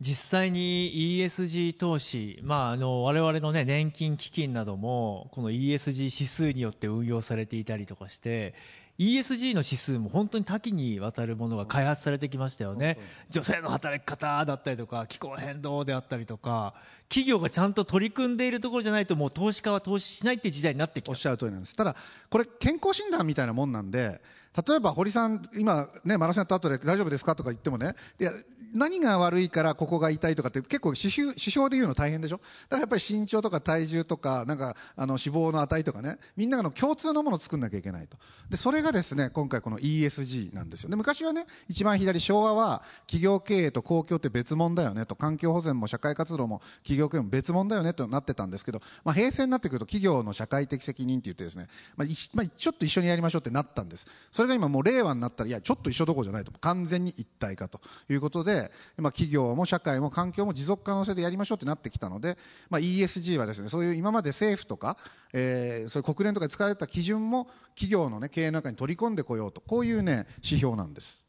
[0.00, 8.54] 実際に ESG 投資、まあ、あの我々の、ね、年金基金などもこの ESG 指数によって運用されていたりとかして
[9.00, 12.98] ESG の指数も本当に多岐にわたるものが開発されてきましたよね。
[13.30, 16.74] 女性の働き方だったりとか気候変動であったりとか
[17.10, 21.10] 企業がちゃんと取り組んでいるところじゃないともう投資家は投資しないっていう時代になってきた。
[21.10, 21.76] おっしゃる通りなんです。
[21.76, 21.94] ただ
[22.30, 24.20] これ健康診断みたいなもんなんで
[24.66, 28.32] 例えば堀さん今ねマラソンやった後で大丈夫ですかとか言ってもねいや
[28.72, 32.36] 何が悪いからここが痛いとかって結構指標指標で言うの大変でしょ？
[32.36, 32.46] だか
[32.76, 38.16] らやっぱり身長とか体重とかなんかあの脂肪の値とかねみんなの共通のものを作んなきゃいけないと。
[38.48, 54.06] でそれがですね今回この ESG なんですよで昔はね一番左昭和は企業経営と公共って別物だよねと環境保全も社会活動も企業経営も別物だよねとなってたんですけど、まあ、平成になってくると企業の社会的責任って言ってですね、まあいまあ、ちょっと一緒にやりましょうってなったんです。
[54.32, 62.36] それが今もう令和になったらいやちょっと一緒どころじゃないと完全に一体化ということで、まあ、企業も社会も環境も持続可能性でやりましょうってなってきたので、
[62.68, 64.96] まあ、ESG はですねそういう今まで政府とか、
[65.32, 71.24] えー、そういう国連とかで使われた基準も企業の、ね、経営の中に取り込んでこようとこういう、ね、指標なんです。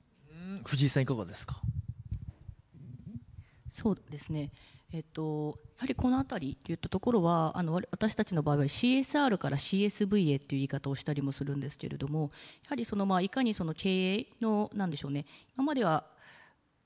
[0.65, 1.59] 藤井さんいかがですか？
[3.67, 4.51] そうですね
[4.93, 12.31] えっと、やはりこの辺りといったところはあの私たちの場合は CSR から CSV へという言い方をしたりもするんですけれども
[12.65, 15.25] やはりそのまあいかにその経営のなんでしょうね
[15.55, 16.03] 今までは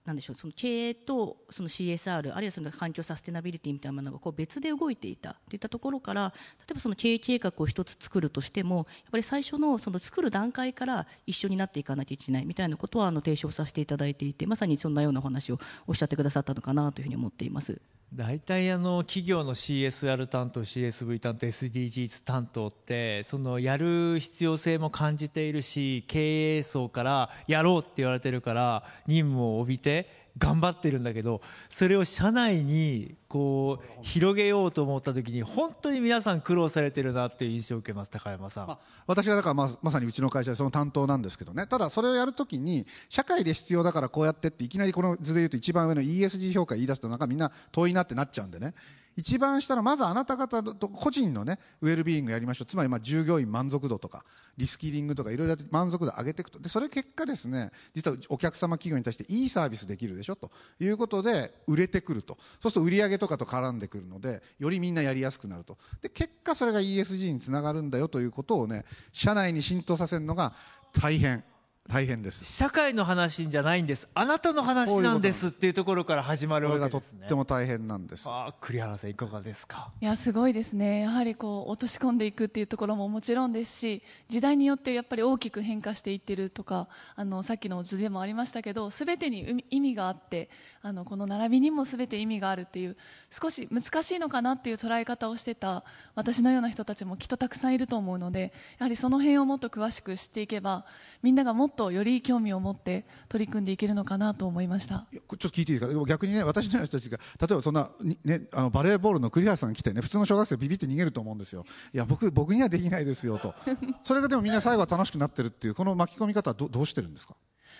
[0.05, 17.81] なんでしょうその経営とその CSR あるいはその環境サステナビリティみたいなものがこう別で動いていたといったところから例えばその経営計画を一つ作るとしてもやっぱり最初のその作る段階から一緒になっていかなきゃいけないみたいなことはあの提唱させていただいていてまさにそんなようなお話をおっしゃってくださったのかなというふうに思っています。
[18.13, 41.65] 大体あの企業の CSR 担当 CSV 担当 SDGs 担当ってそのやる必要性も感じているし経営層からやろうって言われてるから任務を帯びて頑張ってるんだけどそれを社内にこう広げようと思った時に本当に皆さん苦労されてるなっていう印象を受けます高山さん、まあ、私はだからままさにうちの会社でその担当なんですけどね。
[41.67, 48.73] ただそれをやるときに社会で必要だからこうやってっていきなりこの図で言うと一番上の ESG 評価言い出すとなんかみんな遠いなってなっちゃうんでね。
[49.17, 52.65] 一番下のまずあなた方と個人のねウェルビーイングやりましょう。
[52.65, 54.25] つまりまあ従業員満足度とか
[54.57, 56.59] リスキリングとかいろいろやって満足度上げていくと。
[56.59, 62.37] でそれ結果ですね実はお客様企業に対していいサービスできるでしょということで売れてくると。
[62.59, 65.77] そうすると売り上げとかと絡んでくるのでよりみんなやりやすくなると。
[66.01, 70.53] で結果それが ESG につながるんだよということをね社内に浸透させるのが
[70.93, 71.43] 大変。
[71.87, 72.43] 大変です。
[72.43, 74.07] 社会の話じゃないんです。
[74.15, 77.19] あなたの話なんですっていうところから始まるわけですね。
[77.19, 78.25] とっても大変なんです。
[78.27, 79.91] あ栗原さんいかがですか？
[80.01, 81.01] いやすごいですね。
[81.01, 90.49] やはりこう落とし込んでいくっていうところももちろんですし時代によってやっぱり大きく変化していってるとかあのさっきの図でもありましたけど全てに意味があって
[90.81, 92.97] あのこの並びにも全て意味があるっていう
[93.29, 95.83] 少し難しいのかなっていう捉え方をしてた
[96.15, 100.85] 私のような人たちもきっとたくさんいると思うのでやはりその辺をもっと詳しく知っていけば
[101.21, 105.05] みんながもっとより興味を持って取り組んでいけるのかなと思いました。
[105.11, 106.05] ちょっと聞いていいですか？
[106.05, 107.89] 逆にね私の人たちが例えばそんな、
[108.23, 111.65] ね、あのバレーボールの栗原さんが来てね普通の小学生ビビって逃げると思うんですよ。
[111.93, 113.53] いや僕僕にはできないですよと。
[114.03, 117.35] それがでもみんな最後は楽しくなってるっていうこの巻き込み方はどどうしてるんですか？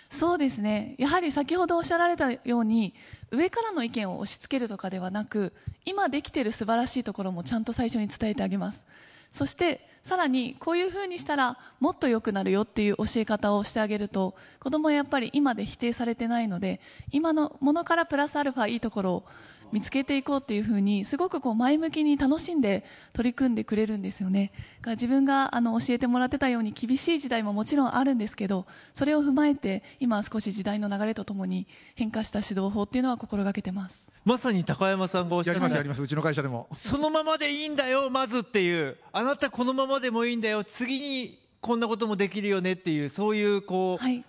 [0.08, 0.94] そうですね。
[0.98, 2.94] やはり先ほどおっしゃられたように
[3.32, 5.52] 上からの意見を押し付けるとかではなく
[5.84, 8.84] 今できている素晴らしいところもちゃんと最初に伝えてあげます
[9.32, 19.24] そしてさらにこういうふうにしたらもっと良くなるよっていう教え方をしてあげると子供はやっぱり今で否定されてないので今のものからプラスアルファいいところを
[19.72, 24.52] 見つけていこうっていうふうにすごくこう前向きに楽しんで取り組んでくれるんですよね。
[24.80, 34.12] だから自分があの教えてもらってたように厳しい時代ももちろんあるんですけどそれを踏まえて今少し時代の流れとともに変化した指導法っていうのは心がけてます。
[34.24, 36.68] まさに高山さんがおっしゃったやりますやりますうちの会社でも。
[36.74, 38.96] そのままでいいんだよまずっていう。
[39.12, 40.64] あなたこのままでもいいんだよ。
[40.64, 44.24] 次にこんなこともできるよねっていうそういうこう、はい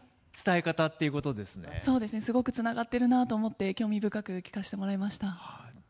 [0.46, 1.80] 伝え方っていうことですね。
[1.84, 2.22] そうですね。
[2.22, 5.38] すごくつながってるなと思って興味深く聞かせてもらいました。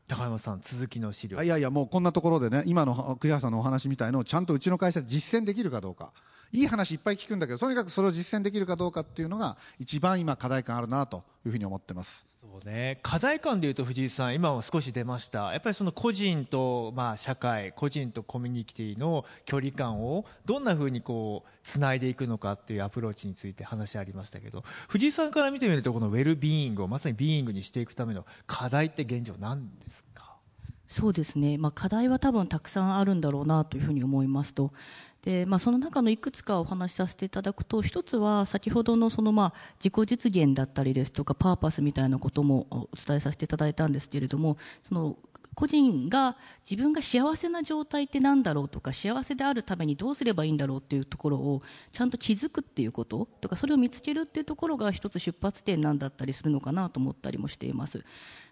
[0.07, 1.41] 高山さん続きの資料。
[1.43, 6.13] いやいやもうこんなところでね今の栗原さんのお話みたいのをちゃんとうちの会社で実践できるかどうか
[6.51, 12.27] いい話いっぱい聞くんだけどとにかくそれを実践できるかどうかっていうのが一番今課題感あるなというふうに思ってます。
[12.41, 15.51] そうね、課題感でいうと藤井さん今も少し出ました。
[15.51, 30.26] やっぱりその個人とまあ社会個人とコミュニティの距離感をどんなふうにこうつないでいくのかっていうアプローチについて話ありましたけど藤井さんから見てみるとこのウェルビーイングをまさにビーイングにしていくための課題って現状何ですか？
[30.87, 34.71] そうですね、まあ、課題は多分たくさんあるんだろうなというふうに思いますと
[35.21, 45.17] で、まあ、その中のいくつかお話しさせていただくと一つは先ほどのそのまあ自己実現だったりですとかパーパスみたいなこともお伝えさせていただいたんですけれどもその
[45.57, 46.37] 個人が
[46.69, 58.05] 自分が幸せな状態って何だろうとか幸せであるためにどうすればいいんだろうっていうところをちゃんと気づくっていうこととかそれを見つけるっていうところが一つ出発点なんだったりするのかなと思ったりもしています。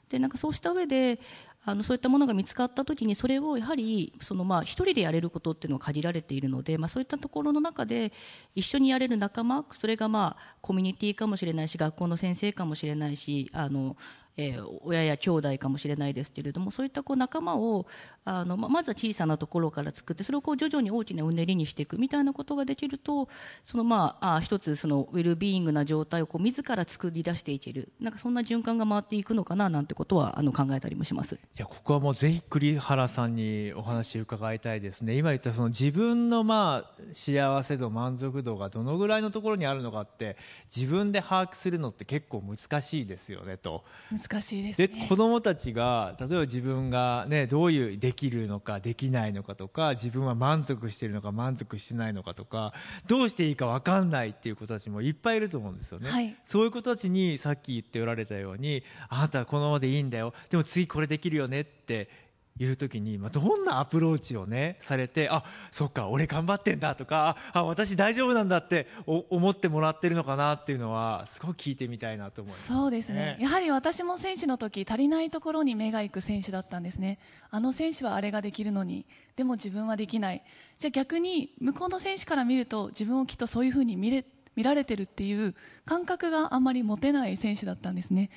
[0.09, 1.19] でなんかそうした上で
[1.67, 8.13] あのそういったものが見つかった時にそれをやはりそのまあ一人でやれることっていうのは限られているので、まあ、そういったところの中で
[8.53, 13.97] 一緒にやれる仲間それがまあコミュニティかもしれないし学校の先生かもしれないしあの
[14.37, 17.85] えー親や兄弟かもしれないですけれどもそういったこう仲間を
[18.23, 23.29] あのまずは小さなところから作ってそれをこう徐々に大きなうねりにしていくみたいなことができると
[23.63, 27.91] そのまああ一つそのウェルビーイングな状態をこう自ら作り出していける。
[27.99, 31.35] なんかそんな循環が回っていくのかななんてことはあの考えたりもします。
[31.35, 35.17] いやここはもうぜひ栗原さんにお話伺いたいですね。
[35.17, 40.37] 今言ったその自分のまあ幸せ度満足度がどのぐらいのところにあるのかって
[40.75, 43.83] 自分で把握するのって結構難しいですよねと。
[44.27, 52.73] 難しいですでね子供たちが例えば自分がねどういうできるのかできないのかとか自分は満足しているのか満足してないのかとか
[53.07, 56.35] どうしていいか分かんないっていう子たちもいっぱいいると思うんですよね、はい。
[56.43, 60.33] そういう子たちにさっき言っておられたようにあなたはこのままでいいんだよ。
[60.49, 62.09] でも次これできるよねって
[62.57, 73.37] いう時に、まあ、どんなアプローチをねされてあそっか俺頑張ってんだとかあ私大丈夫なんだってお思ってもらってるのかなっていうのはすごく聞いてみたいなと思いますそうですね。
[73.41, 77.19] やはり私も選手の時足りないところに目が行く選手だったんですね。
[77.49, 80.43] あの選手はあれができるのにでも自分はできない。
[80.79, 84.25] じゃあ逆に向こうの選手から見ると自分をきっとそういうふうに見れ
[84.55, 85.53] 見られてるっていう
[85.85, 88.29] 感覚があんまり持てない選手だったんですね。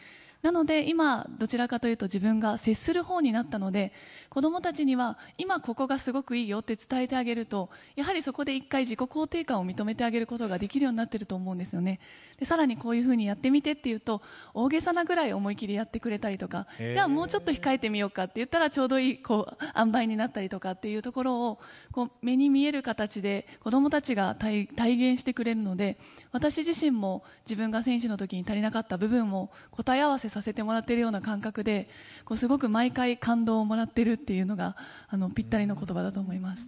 [0.42, 3.92] なので今どちらかというと自分が接する方になったので
[4.28, 11.98] 子どもたちには今ここがすごくいいよって伝えてあげるとやはりそこで一回自己肯定感を認めてあげることができるようになってると思うんですよね。
[12.38, 14.22] でさらにこういうふうにやってみてっていうと
[14.54, 21.58] 大げさなぐらい思い切りやってくれたりとかじゃあもうちょっと控えてみようかって言ったらちょうどいいこう塩梅になったりとかっていうところを
[21.90, 25.98] こう目に見える形で子どもたちが体体現してくれるので
[26.30, 31.88] 私自身も自分が選手の時に足りなかった部分を答え合わせさせてもらっているような感覚で
[32.24, 34.76] こうすごく毎回感動をもらってるっていうのが
[35.08, 36.66] あのぴったりの言葉だと思います。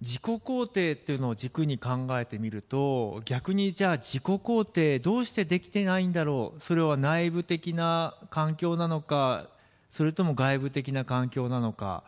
[0.00, 6.60] 自己肯定っていうのを軸に考えてみると逆にじゃあ自己肯定どうしてできてないんだろう？
[6.60, 9.46] それは内部的な環境なのか
[9.88, 12.04] それとも外部的な環境なのか？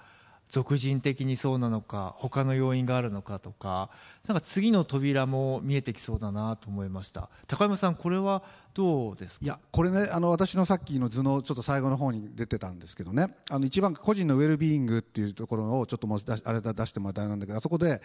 [0.48, 3.90] 俗人的にそうなのか他の要因があるのかとか
[4.26, 7.30] なんか次の扉も見えてきそうだなと思いました。
[7.46, 8.42] 高山さんこれは
[8.74, 9.44] どうですか？
[9.44, 13.34] いやこれねあの私のさっきの図のちょっと最後の方に出てたんですけどね。
[13.50, 18.00] あの一番個人のウェルビーイングっていうところをちょっともうあれだ出してもらいたいなんだけどあそこで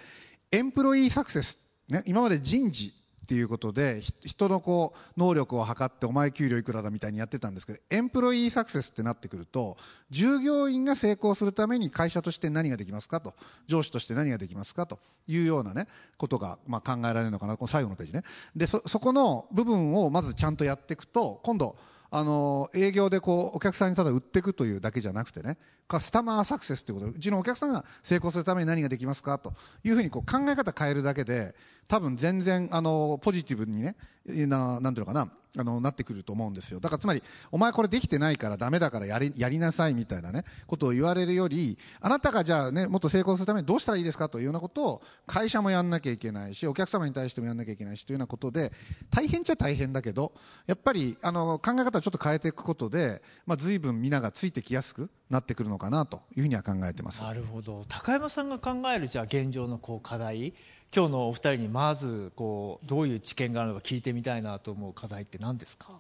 [0.51, 2.93] エンプロイーサクセス、ね、今まで人事
[3.23, 9.77] っていうことで人のこう能力を測ってお前給料いくらだみたいにやってたんですけどエンプロイーサクセスってなってくると
[10.09, 13.33] 従業員が成功するために会社として何ができますかと
[13.65, 18.23] 上司として何ができますかというようなねことがま考えられるのかなこの最後のページね。
[18.55, 21.77] でそそこの部分をまずちゃんとやっていくと今度
[22.15, 25.57] あの営業でこうお客さんにただ売っていくというだけじゃなくてね
[25.87, 29.51] カスタマーサクセスということでうちのお客さんが成功するために何ができますかと
[29.83, 31.55] いうふうにこう考え方変えるだけで
[31.87, 33.95] 多分全然あのポジティブにね
[34.25, 36.79] ななんていうのかなあのなってくると思うんですよ。
[36.79, 48.71] だからつまりお前これできてないからダメだからやりやりなさいみたいなねことを言われるよりあなたがじゃあねもっと成功するためにどうしたらいいですかというようなことを会社もやんなきゃいけないしお客様に対してもやんなきゃいけないしというようなことで
[49.11, 50.33] 大変っちゃ大変だけど
[50.65, 57.21] やっぱりあの考え方をちょっと変えていくことで、まあ、随分皆がついてきやすくなってくるのかなというふうには考えてます。
[57.21, 57.83] なるほど。
[57.87, 60.53] 高山さんが考えるじゃあ現状のこう課題。
[60.95, 65.99] 今日のお二人にまずこうどういう知見があるのか聞いてみたいなと思う課題って何ですか？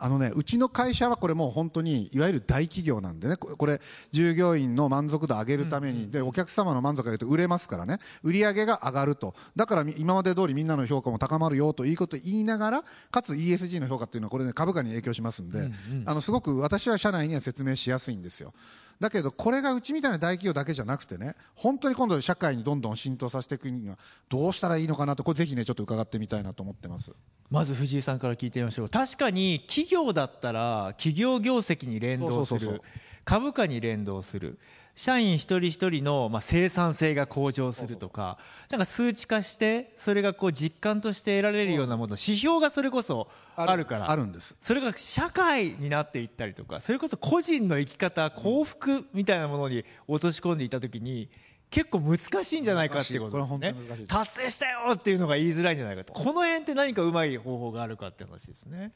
[0.00, 3.36] あのね、うちの会社はこれもう本当にいわゆる大企業なんでね。
[3.36, 3.80] これ
[4.12, 7.98] 従業員の満足度を上げるために、でお客様の満足を上げると売れますからね。
[8.22, 9.34] 売り上げが上がると。
[9.56, 15.70] だから今まで通りみんなの評価も高まるよということを言いながらかつ ESG の評価っていうのはこれ、ね、株価に影響しますんで、
[16.06, 18.52] あのすごく私は社内には説明しやすいんですよ。
[19.00, 27.14] だけどこれがうちみたいな大企業だけじゃなくてね本当に今度社会にどんどん浸透させていくにはどうしたらいいのかなとこれぜひねちょっと伺ってみたいなと思ってます。
[27.50, 28.88] まず藤井さんから聞いてみましょう。
[28.88, 32.82] 確かに企業だったら企業業績に連動する。
[33.24, 34.58] 株価に連動する
[34.96, 38.38] 社員一人一人のまあ生産性が向上するとか
[38.70, 43.84] なんか数値化してそれがこう実感として得られるようなもの指標がそれこそある。
[43.84, 44.56] からあるんです。
[44.60, 51.28] それが社会になっていったりとかそれこそ個人の生き方幸福みたいなものに落とし込んでいった時に
[51.70, 53.74] 結構難しいんじゃないかっていうことですね。
[54.06, 56.12] 達成したよっていうのが言いづらいんじゃないかと。
[56.12, 58.92] この辺って何かうまい方法があるかって話ですね。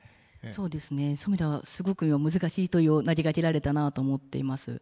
[0.52, 1.16] そうですね。
[1.16, 4.80] そういう意味ではすごく今難しいという投げかけられたなと思っています。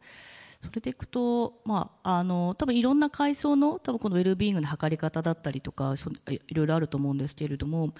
[0.66, 7.94] それでいくと、まあ、あの多分いろんな階層の多分このウェルビーイングの測り方だったりとかそいろいろあると思うんですけれども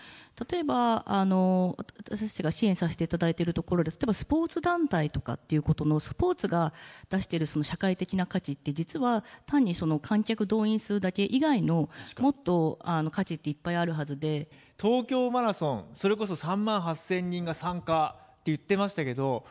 [0.50, 6.72] 例えばあの私たちが支援させていただいているところで例えばスポーツ団体とかっていうことのスポーツが
[7.08, 11.88] 出しているその社会的な価値って実は単にその観客動員数だけ以外の
[12.18, 14.48] もっとあの価値っていっぱいあるはずで。
[14.78, 19.46] 東京マラソンそれこそ3万8000人が参加って言ってましたけど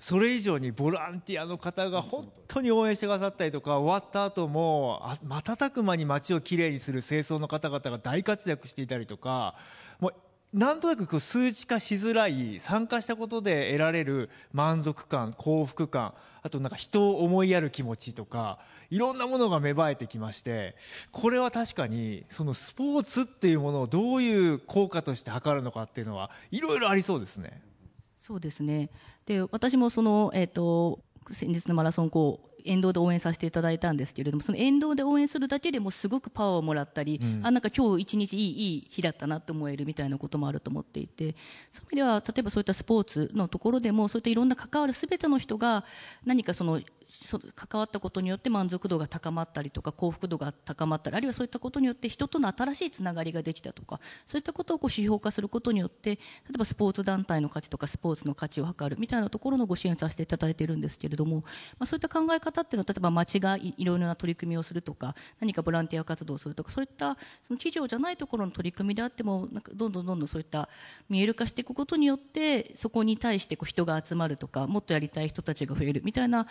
[0.00, 9.54] それ以上にボランティアの方が本当に応援してくださったりとか終わった後も瞬く間に街をきれいにする清掃の方々が大活躍していたりとか
[10.00, 10.14] もう
[10.54, 20.76] なんとなくこう数値化しづらい参加したことで得られる満足感幸福感あとなんか人を思いやる気持ちとかいろんなものが芽生えてきまして
[21.12, 27.62] これは確かにそのスポーツっていうものをどういう効果として測るのかっていうのはいろいろありそうですね。
[28.16, 28.90] そうですね。
[29.30, 30.98] で、私もその、えっ、と、
[31.30, 41.36] 先日のマラソンこう沿道で応援させていただいたんですけれどもその沿道で応援するだけでもすごくパワーをもらったり、あなんか今日一日いいいい日だったなと思えるみたいなこともあると思っていて
[41.70, 45.84] そういう意味では例えばそういったスポーツのところでもそういったいろんな関わる全ての人が
[46.26, 46.84] 何かそのそ
[47.54, 56.18] 関わったことによって満足度が高まったりとか幸福度が高まったりあるいはそういったことによって人との新しいつながりができたとかそういったことをこう指標化することによって例
[56.54, 61.42] えばスポーツ団体の価値とかスポーツの価値を測るみたいなところのご支援させていただいているんですけれども、ま
[61.80, 70.68] あ、そういった考え方っていうのは例えば町がいいろいろな取り組みをするとか何かボランティア活動をするとかそういったその企業じゃないところの取り組みであってもなんかどんどんどんどんそういった
[71.08, 76.46] 見える化していくことによってそこに対してこう人が集まるとかもっとやりたい人たちが増えるみたいな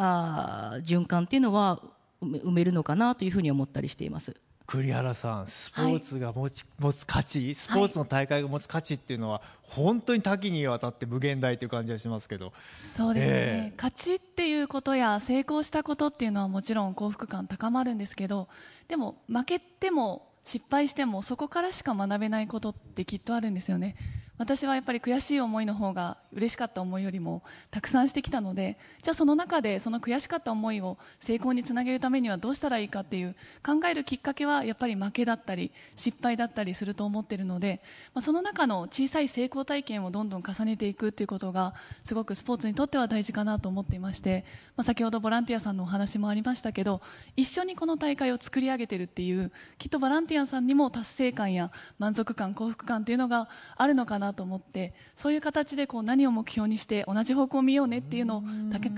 [0.00, 1.80] ー循環っていうのは
[2.22, 4.36] 埋めるのかなというふうに思ったりしています。
[4.66, 12.52] 栗原さんスポーツが持ち、持つ価値スポーツの大会が持つ価値っていうのは本当に多岐にわたって無限大という感じがしますけど。
[12.76, 13.74] そうですね、ええ。
[13.76, 18.46] 勝ちっていうことや成功したことっていうのはもちろん幸福感高まるんですけど
[18.86, 23.96] でも負けても失敗してもそこからしか学べないことってきっとあるんですよね
[24.40, 37.82] 私はやっぱり悔しい思いの方が嬉しかった思いよりもたくさんしてきたのでじゃあその中でその悔しかった思いを成功につなげるためにはどうしたらいいかっていう考えるきっかけはやっぱり負けだったり失敗だったりすると思ってるので、
[38.14, 41.74] まあ、その中の小さい成功体験をどんどん重ねていくっていうことが
[42.04, 47.02] すごくスポーツにとっては大事かなと思っていまして、まあ、先ほどボランティアさんのお話もありましたけど
[47.36, 58.42] 一緒にこの大会を作り上げてるっていうきっとボランティアさんにも達成感や満足感幸福感っていうのがあるのかなと思ってそういう形でこう何を目標にして同じ方向を見ようねっていうのを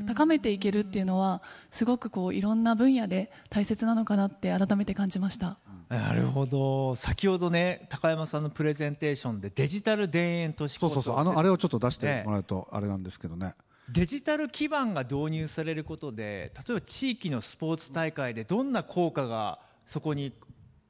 [0.06, 5.58] 高めていけるっていうのはすごくこういろんな分野で大切なのかなって改めて感じました。
[5.88, 6.94] なるほど。
[6.94, 11.20] 先ほどね高山さんのプレゼンテーションでデジタル田園都市構想そうそうそう。
[11.20, 13.54] あのあれをちょっと出してもらうとあれなんですけどね。
[13.90, 20.32] デジタル基盤が導入されることで例えば地域のスポーツ大会でどんな効果がそこに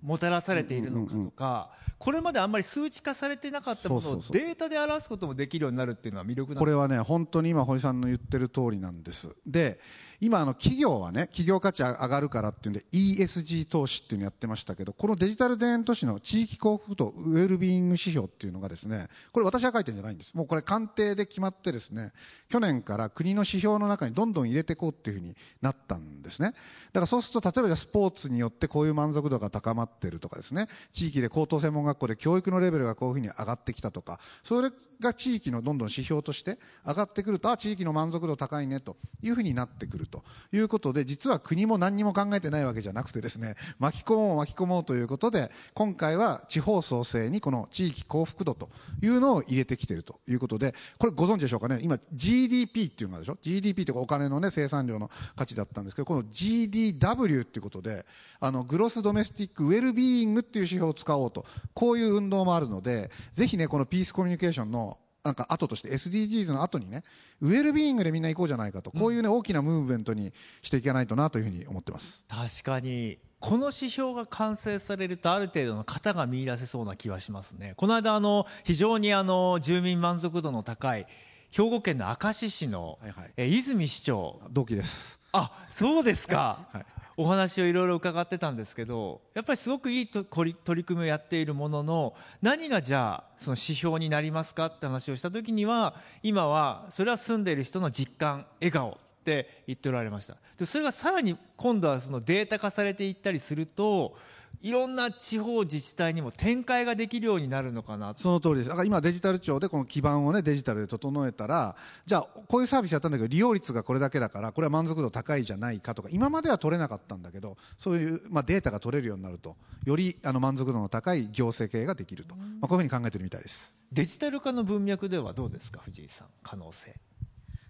[0.03, 1.71] もたらされているのかとか、
[2.03, 9.37] これまであんまり数値化されてなかったものをデータで表すこともできるようになるっていうのは魅力なんこれはね本当に今堀さんの言ってる通りなんです。
[9.47, 9.79] で
[10.23, 20.33] 今あの企業はね企業価値上がるからっていうんで ESG 投資っていうのやってましたけどこのデジタル田園都市の地域幸福度ウェルビーイング指標っていうのがですねこれ私が書いてるんじゃないんです。
[20.35, 22.13] もうこれ官邸で決まってですね
[22.49, 26.51] 去年から国の指標の中にどんどん入れていこうっていうふうになったんですね。
[26.51, 34.71] だからそうすると例えばスポーツによってこういう満足度が高まってるとかですね地域で高等専門学校で教育のレベルがこういうふうに上がってきたとかそれ
[35.01, 48.69] が地域のどんどん指標として上がってくるとあ地域の満足度高いねというふうになってくるということで実は国も何にも考えてないわけじゃなくてですね巻き込もう巻き込もうということで今回は地方創生にこの地域幸福度と
[49.03, 51.81] いうのを入れてきているということでこれご存知でしょうかね？
[51.83, 58.05] 今 GDP っていうのがでしょ？GDP というかお金のね生産量の価値だったんですけどこの GDW っていうことで
[58.39, 67.05] あの Gross Domestic Well-being っていう指標を使おうとこういう運動もあるのでぜひねこのピースコミュニケーションのなんか後として SDGs の後にね
[67.41, 72.25] ウェルビーイングでみんな行こうじゃないかと、こういうね大きなムーブメントにしていかないとなというふうに思ってます。
[72.29, 73.19] 確かに。
[73.39, 77.75] この指標が完成されるとある程度の型が見出せそうな気はしますね。
[77.77, 81.07] この間あの非常にあの住民満足度の高い
[81.51, 83.33] 兵庫県の明石市の、はいはい。
[83.37, 84.41] え泉市長。
[84.51, 85.21] 同期です。
[85.33, 100.37] あそうですか、はいお話をいろいろ伺ってたんですけどやっぱりすごくいいと取り取り組みをやっているものの何がじゃあその指標になりますかって話をした時には今はそれは住んでいる人の実感笑顔って言っておられました。
[100.59, 104.17] でそれがさらに今度はそのデータ化されていったりすると
[104.61, 108.15] いろんな地方自治体にも展開ができるようになるのかな。
[108.17, 108.69] その通りです。
[108.69, 123.77] だから今デジタル庁でこの基盤をねデジタルで整えたらじゃあこういうサービスやったんだけど利用率がこれだけだからこれは満足度高いじゃないかとか今までは取れなかったんだけどそういう、まあ、データが取れるようになるとよりあの満足度の高い行政経営ができると、まあ、こういうふうに考えてるみたいです。
[123.91, 126.29] デジタル化の文脈ではどうですか藤井さん。
[126.43, 126.95] 可能性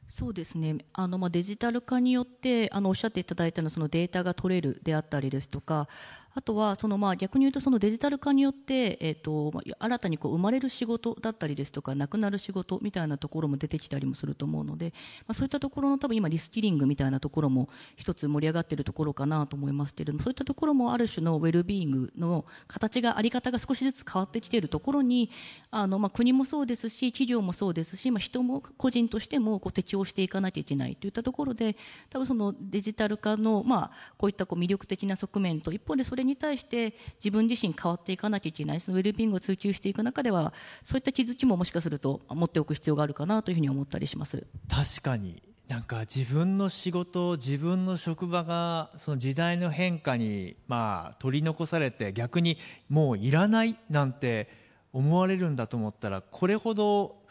[0.07, 0.79] そうですね。
[0.93, 5.89] あの、まあ、デジタル化によってあのおっしゃっていただいたのそのデータが取れるであったりですとか
[6.35, 14.93] あとはそのまあ逆に言うとそのデジタル化によって、えーと、新たにこう生まれる仕事だったりですとかなくなる仕事みたいなところも出てきたりもすると思うので、
[15.27, 25.31] まあ、そういったところの多分今リスキリングみたいなところも一つ盛り上がっているところかなと思いますけれどもそういったところもある種のウェルビーイングの形があり方が少しずつ変わってきているところに
[25.71, 31.77] あの、まあ、国もそうですし企業もそうですし、まあ、人も個人としてもこう適応していかなきゃいけないといったところで
[32.11, 40.53] 多分そのデジタル化の、まあ、こういったこう魅力的な側面と一方でそれに対して自分自身変わっていかなきゃいけないそのウェルビーングを追求していく中では
[40.85, 44.47] そういった気づきももしかすると持っておく必要があるかなというふうに思ったりします。
[44.69, 52.59] 確かになんか自分の仕事自分の職場がその時代の変化にまあ取り残されて逆に
[52.89, 54.49] もういらないなんて
[54.93, 57.23] 思われるんだと思ったらこれほど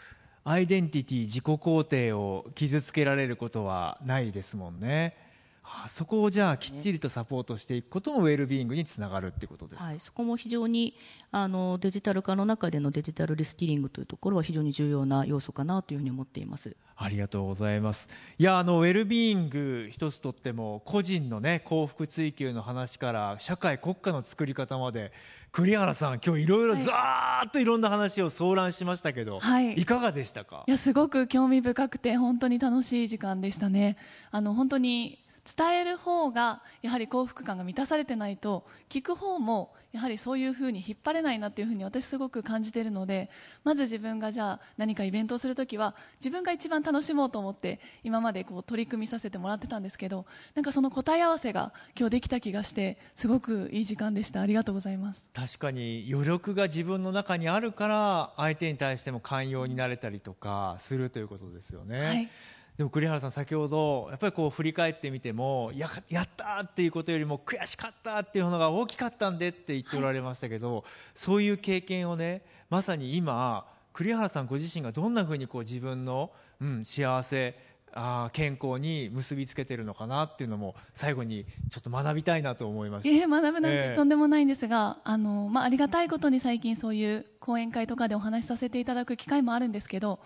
[0.43, 5.15] アイデンティティ自己肯定を傷つけられることはないですもんね。
[5.63, 10.95] はあそこをじゃあきっちりとサポートしていくこともウェルビーイングにつながるってことですか、はい、そこも非常に
[11.31, 16.75] あのデジタル化の中でのデジタルリスキリングというところは非常に重要な要素かなというふうに思っています。
[16.95, 18.09] ありがとうございます。
[18.37, 25.11] いや、あの、ウェルビーイング一つとっても、個人のね、幸福追求の話から、社会、国家の作り方まで、
[25.51, 30.63] 栗原さん、今日いろいろざーっといろんな話を相談しましたけど、はいいかがでしたか？
[30.67, 33.97] いやすごく興味深くて本当に楽しい時間でしたね
[34.31, 43.29] あの本当に伝える方がやはり幸福感が満たされてないと聞く方もやはりそういうふうに引っ張れないなっていうふうに私すごく感じているので
[43.63, 50.25] まず自分がじゃあ何かイベントをするときは自分が一番楽しもうと思って今までこう取り組みさせてもらってたんですけど
[50.55, 54.41] なんかその答え合わせが今日できた気がしてすごくいい時間でした。
[54.41, 55.27] ありがとうございます。
[55.33, 62.05] 確かに余力が自分の中にあるから、相手に対しても寛容になれたりとかするということですよね。
[62.05, 62.29] はい
[62.77, 77.55] でも栗原さん先ほどやっぱりこう振り返ってみてもややったーっていうことよりも悔しかったっていうのが大きかったんでって言っておられましたけど、そういう経験をねまさに今栗原さんご自身がどんなふうにこう自分の、うん、幸せ
[77.93, 83.89] あー健康に結びつけてるのかなっていうのも最後にちょっと学びたいなと思いましえ学ぶなんええ。
[83.89, 90.19] てとんでもないんですが、あのまあ、ありがたいことに最近そういう講演会とかでお話しさせていただく機会もあるんですけど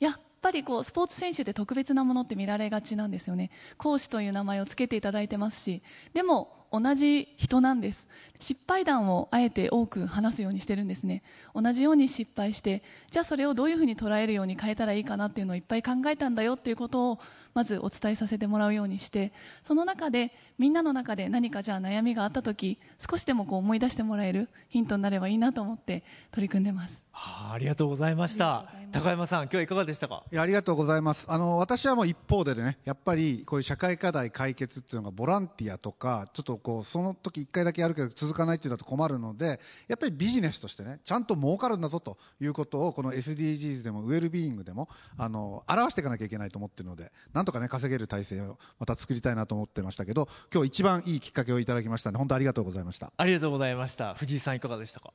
[0.00, 3.50] やっぱりこうスポーツ選手で特別なものって見られがちなんですよね。
[3.78, 5.82] 講師という名前をつけていただいてますし
[6.12, 8.08] でも同じ人なんです。
[8.40, 11.22] 失敗談をあえて多く話すようにしてるんですね。
[11.54, 17.18] 同じように失敗してじゃあそれをどういうふうに捉えるように変えたらいいかなっていうのをいっぱい考えたんだよっていうことを
[17.54, 19.32] まずお伝えさせてもらうようにして
[19.62, 27.02] その中でみんなの中で何かじゃあ悩みがあった時少しでもこう思い出してもらえるヒントになればいいなと思って取り組んでます。
[27.14, 28.72] はあ、ありがとうございました。
[28.90, 30.24] 高山さん今日はいかがでしたか？
[30.32, 31.26] いやありがとうございます。
[31.28, 44.88] あの私はもう一方でねやっぱりこういう社会課題解決っていうのがボランティアとかちょっとこうその時1回だけやるけど続かないっていうのだと困るのでやっぱりビジネスとしてねちゃんと儲かるんだぞということをこの SDGs でもウェルビーイングでも
[45.18, 47.12] あの表していかなきゃいけないと思ってるので
[47.42, 53.12] なんとかね稼げる体制をまた作りたいなと思ってましたけど今日一番いいきっかけをいただきましたので本当ありがとうございました。
[53.16, 54.14] ありがとうございました。
[54.14, 55.12] 藤井さんいかがでしたか？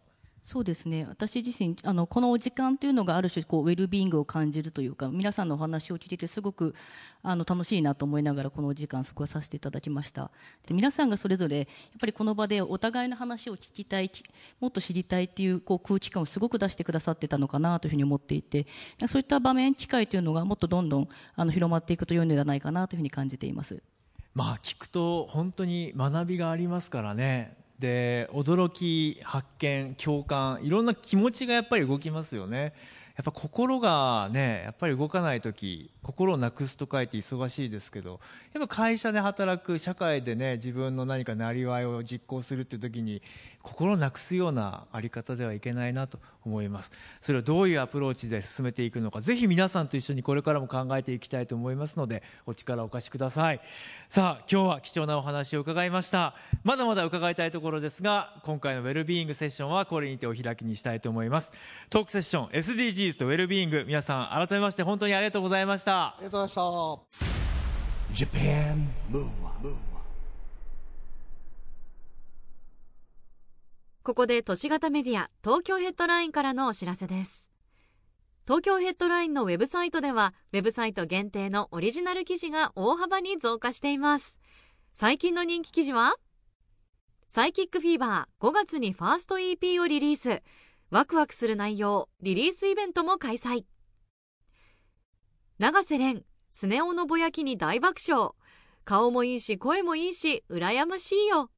[0.47, 1.05] そうですね。
[1.09, 6.73] 私自身あのこの時間というのがある種こうウェルビーイングを感じるというか皆さんのお話を聞いててすごく
[7.21, 10.31] あの楽しいなと思いながらこの時間過ごさせていただきました。
[10.65, 11.67] で皆さんがそれぞれやっ
[11.99, 14.09] ぱりこの場でお互いの話を聞きたい
[14.61, 18.67] もっと知りたいっていうこう空気感をすごく出してくださってたのかなというふうに思っていて
[19.09, 23.83] そういった場面機会というのがもっとどんどんあの広まっていくと良いのではないかなというふうに感じています。
[24.33, 27.66] まあ聞くと本当に学びがありますからね。
[27.79, 32.73] で驚き発見共感いろんな気持ちがやっぱり動きますよね。
[33.17, 38.19] やっぱ心がねやっぱり動かない時心をなくすと書いて忙しいですけど
[38.53, 43.23] やっぱ会社で働く社会でね自分の何かなりわいを実行するって時に
[43.63, 46.91] 心をなくすようなあり方ではいけないなと思います。
[47.19, 53.59] それをどういうアプローチで進めていくのかぜひ皆さんと一緒にこれからも考えていきたいと思いますのでお力をお貸しください。
[54.09, 56.35] さあ今日は貴重なお話を伺いました。
[56.63, 61.51] まだまだ伺いたいところですが今回のウェルビーイングセッションはこれにてお開きにしたいと思います。
[61.89, 66.07] トークセッション SDGs とウェルビーイング皆さん改めまして本当にありがとうございました。
[66.07, 68.25] ありがとうございました。
[68.25, 69.75] Japan Move Up
[74.03, 77.49] ここで都市型メディア東京ヘッドラインからのお知らせです。
[78.45, 84.39] 東京ヘッドラインのウェブサイトではウェブサイト限定のオリジナル記事が大幅に増加しています。
[84.93, 86.15] 最近の人気記事は
[87.27, 90.41] サイキックフィーバー5月にファースト EP をリリース
[90.89, 93.65] ワクワクする内容リリースイベントも開催。
[95.59, 98.29] 永瀬廉スネ夫のぼやきに大爆笑。
[98.85, 101.51] 顔もいいし声もいいし羨ましいよ。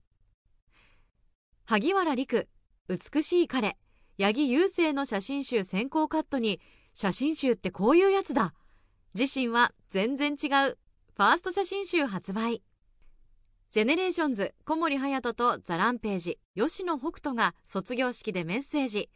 [1.66, 2.48] 萩原陸
[2.88, 3.78] 美しい彼。
[4.18, 6.60] 八木雄星の写真集先行カットに
[6.96, 8.56] 写真集ってこういうやつだ。
[9.14, 10.80] 自身は全然違う。
[11.16, 12.64] ファースト写真集発売。
[13.72, 19.12] ジェネレーションズ小森隼人とザランページ吉野北斗が卒業式でメッセージ。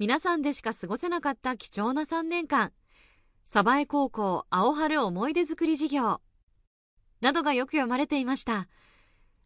[0.00, 2.72] 皆さんでしか過ごせなかった貴重な3年間。
[3.46, 6.20] 鯖江高校青春思い出作り事業。
[7.20, 8.66] などがよく読まれていました。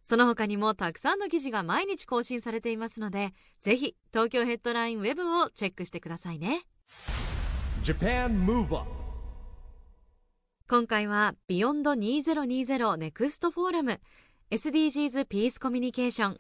[0.03, 6.63] その他にもたくさんの記事が毎日更新されていますのでぜひ東京ヘッドラインウェブをチェックしてくださいね。
[7.85, 8.89] Japan Move Up
[10.67, 14.01] 今回はビヨンド2020ネクストフォーラム
[14.51, 16.37] SDGs ピースコミュニケーション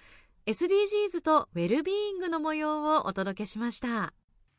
[0.47, 4.15] SDGs とウェルビーイングの模様をお届けしました。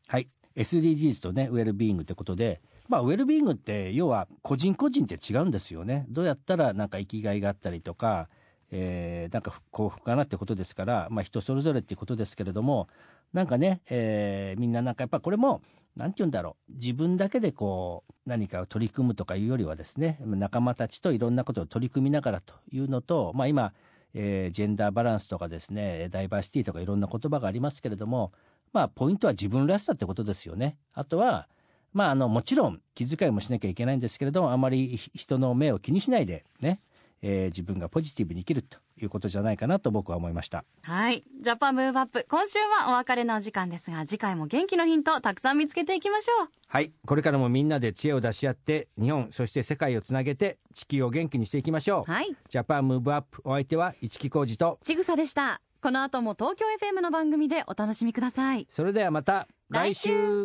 [0.06, 0.28] はい。
[0.54, 6.06] SDGs とねウェルビーイングってことでまあウェルビーイングって要は個人個人って違うんですよね。
[6.08, 8.28] どうやったらなんか生きがいがあったりとか
[8.72, 12.88] えー、なんか幸福かなってことですから、まあ、人それぞれっていうことですけれども
[13.32, 15.62] なんかね、えー、みんななんかやっぱこれも
[15.96, 23.72] 何て言うんだろう自分だけでこう何かを取り組むとかいうよりはですね仲間たちといろんなことを取り組みながらというのと、まあ、今、
[24.14, 28.32] えー、ジェンダーバランスとかですねダイバーシティとかいろんな言葉がありますけれども、
[28.72, 30.78] まあ、ポイントは自分らしさってことですよね。
[30.92, 31.48] あとは
[31.92, 36.78] まあ、あのもちろん気遣いもしなきゃいけないんですけれどもあまり人の目を気にしないでね
[37.22, 40.64] えー、自分がポジティブに生きるということじゃないかなと僕は思いました。
[40.82, 41.24] はい。
[41.40, 46.48] ジャパンムーブアップ今週はお別れのお時間ですが次回も元気のヒントたくさん見つけていきましょう。
[46.68, 46.92] はい。
[47.06, 52.10] これからもみんなで知恵を出し合って日本そして世界をつなげて地球を元気にしていきましょう。
[52.10, 52.36] はい。
[52.48, 54.78] ジャパンムーブアップお相手は市木浩二と。
[54.82, 55.60] ちぐさでした。
[55.82, 58.66] この後も東京 FM の番組でお楽しみください。
[58.70, 60.44] それではまた来週。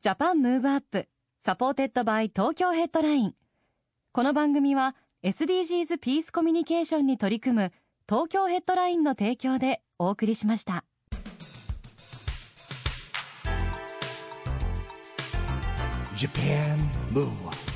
[0.00, 1.08] Japan Move Up
[1.40, 3.34] supported by 東京ヘッドライン。
[4.10, 7.72] この番組は SDGs ピースコミュニケーションに取り組む
[8.08, 10.84] 東京ヘッドラインの提供でお送りしました。
[16.14, 16.78] Japan
[17.12, 17.67] Move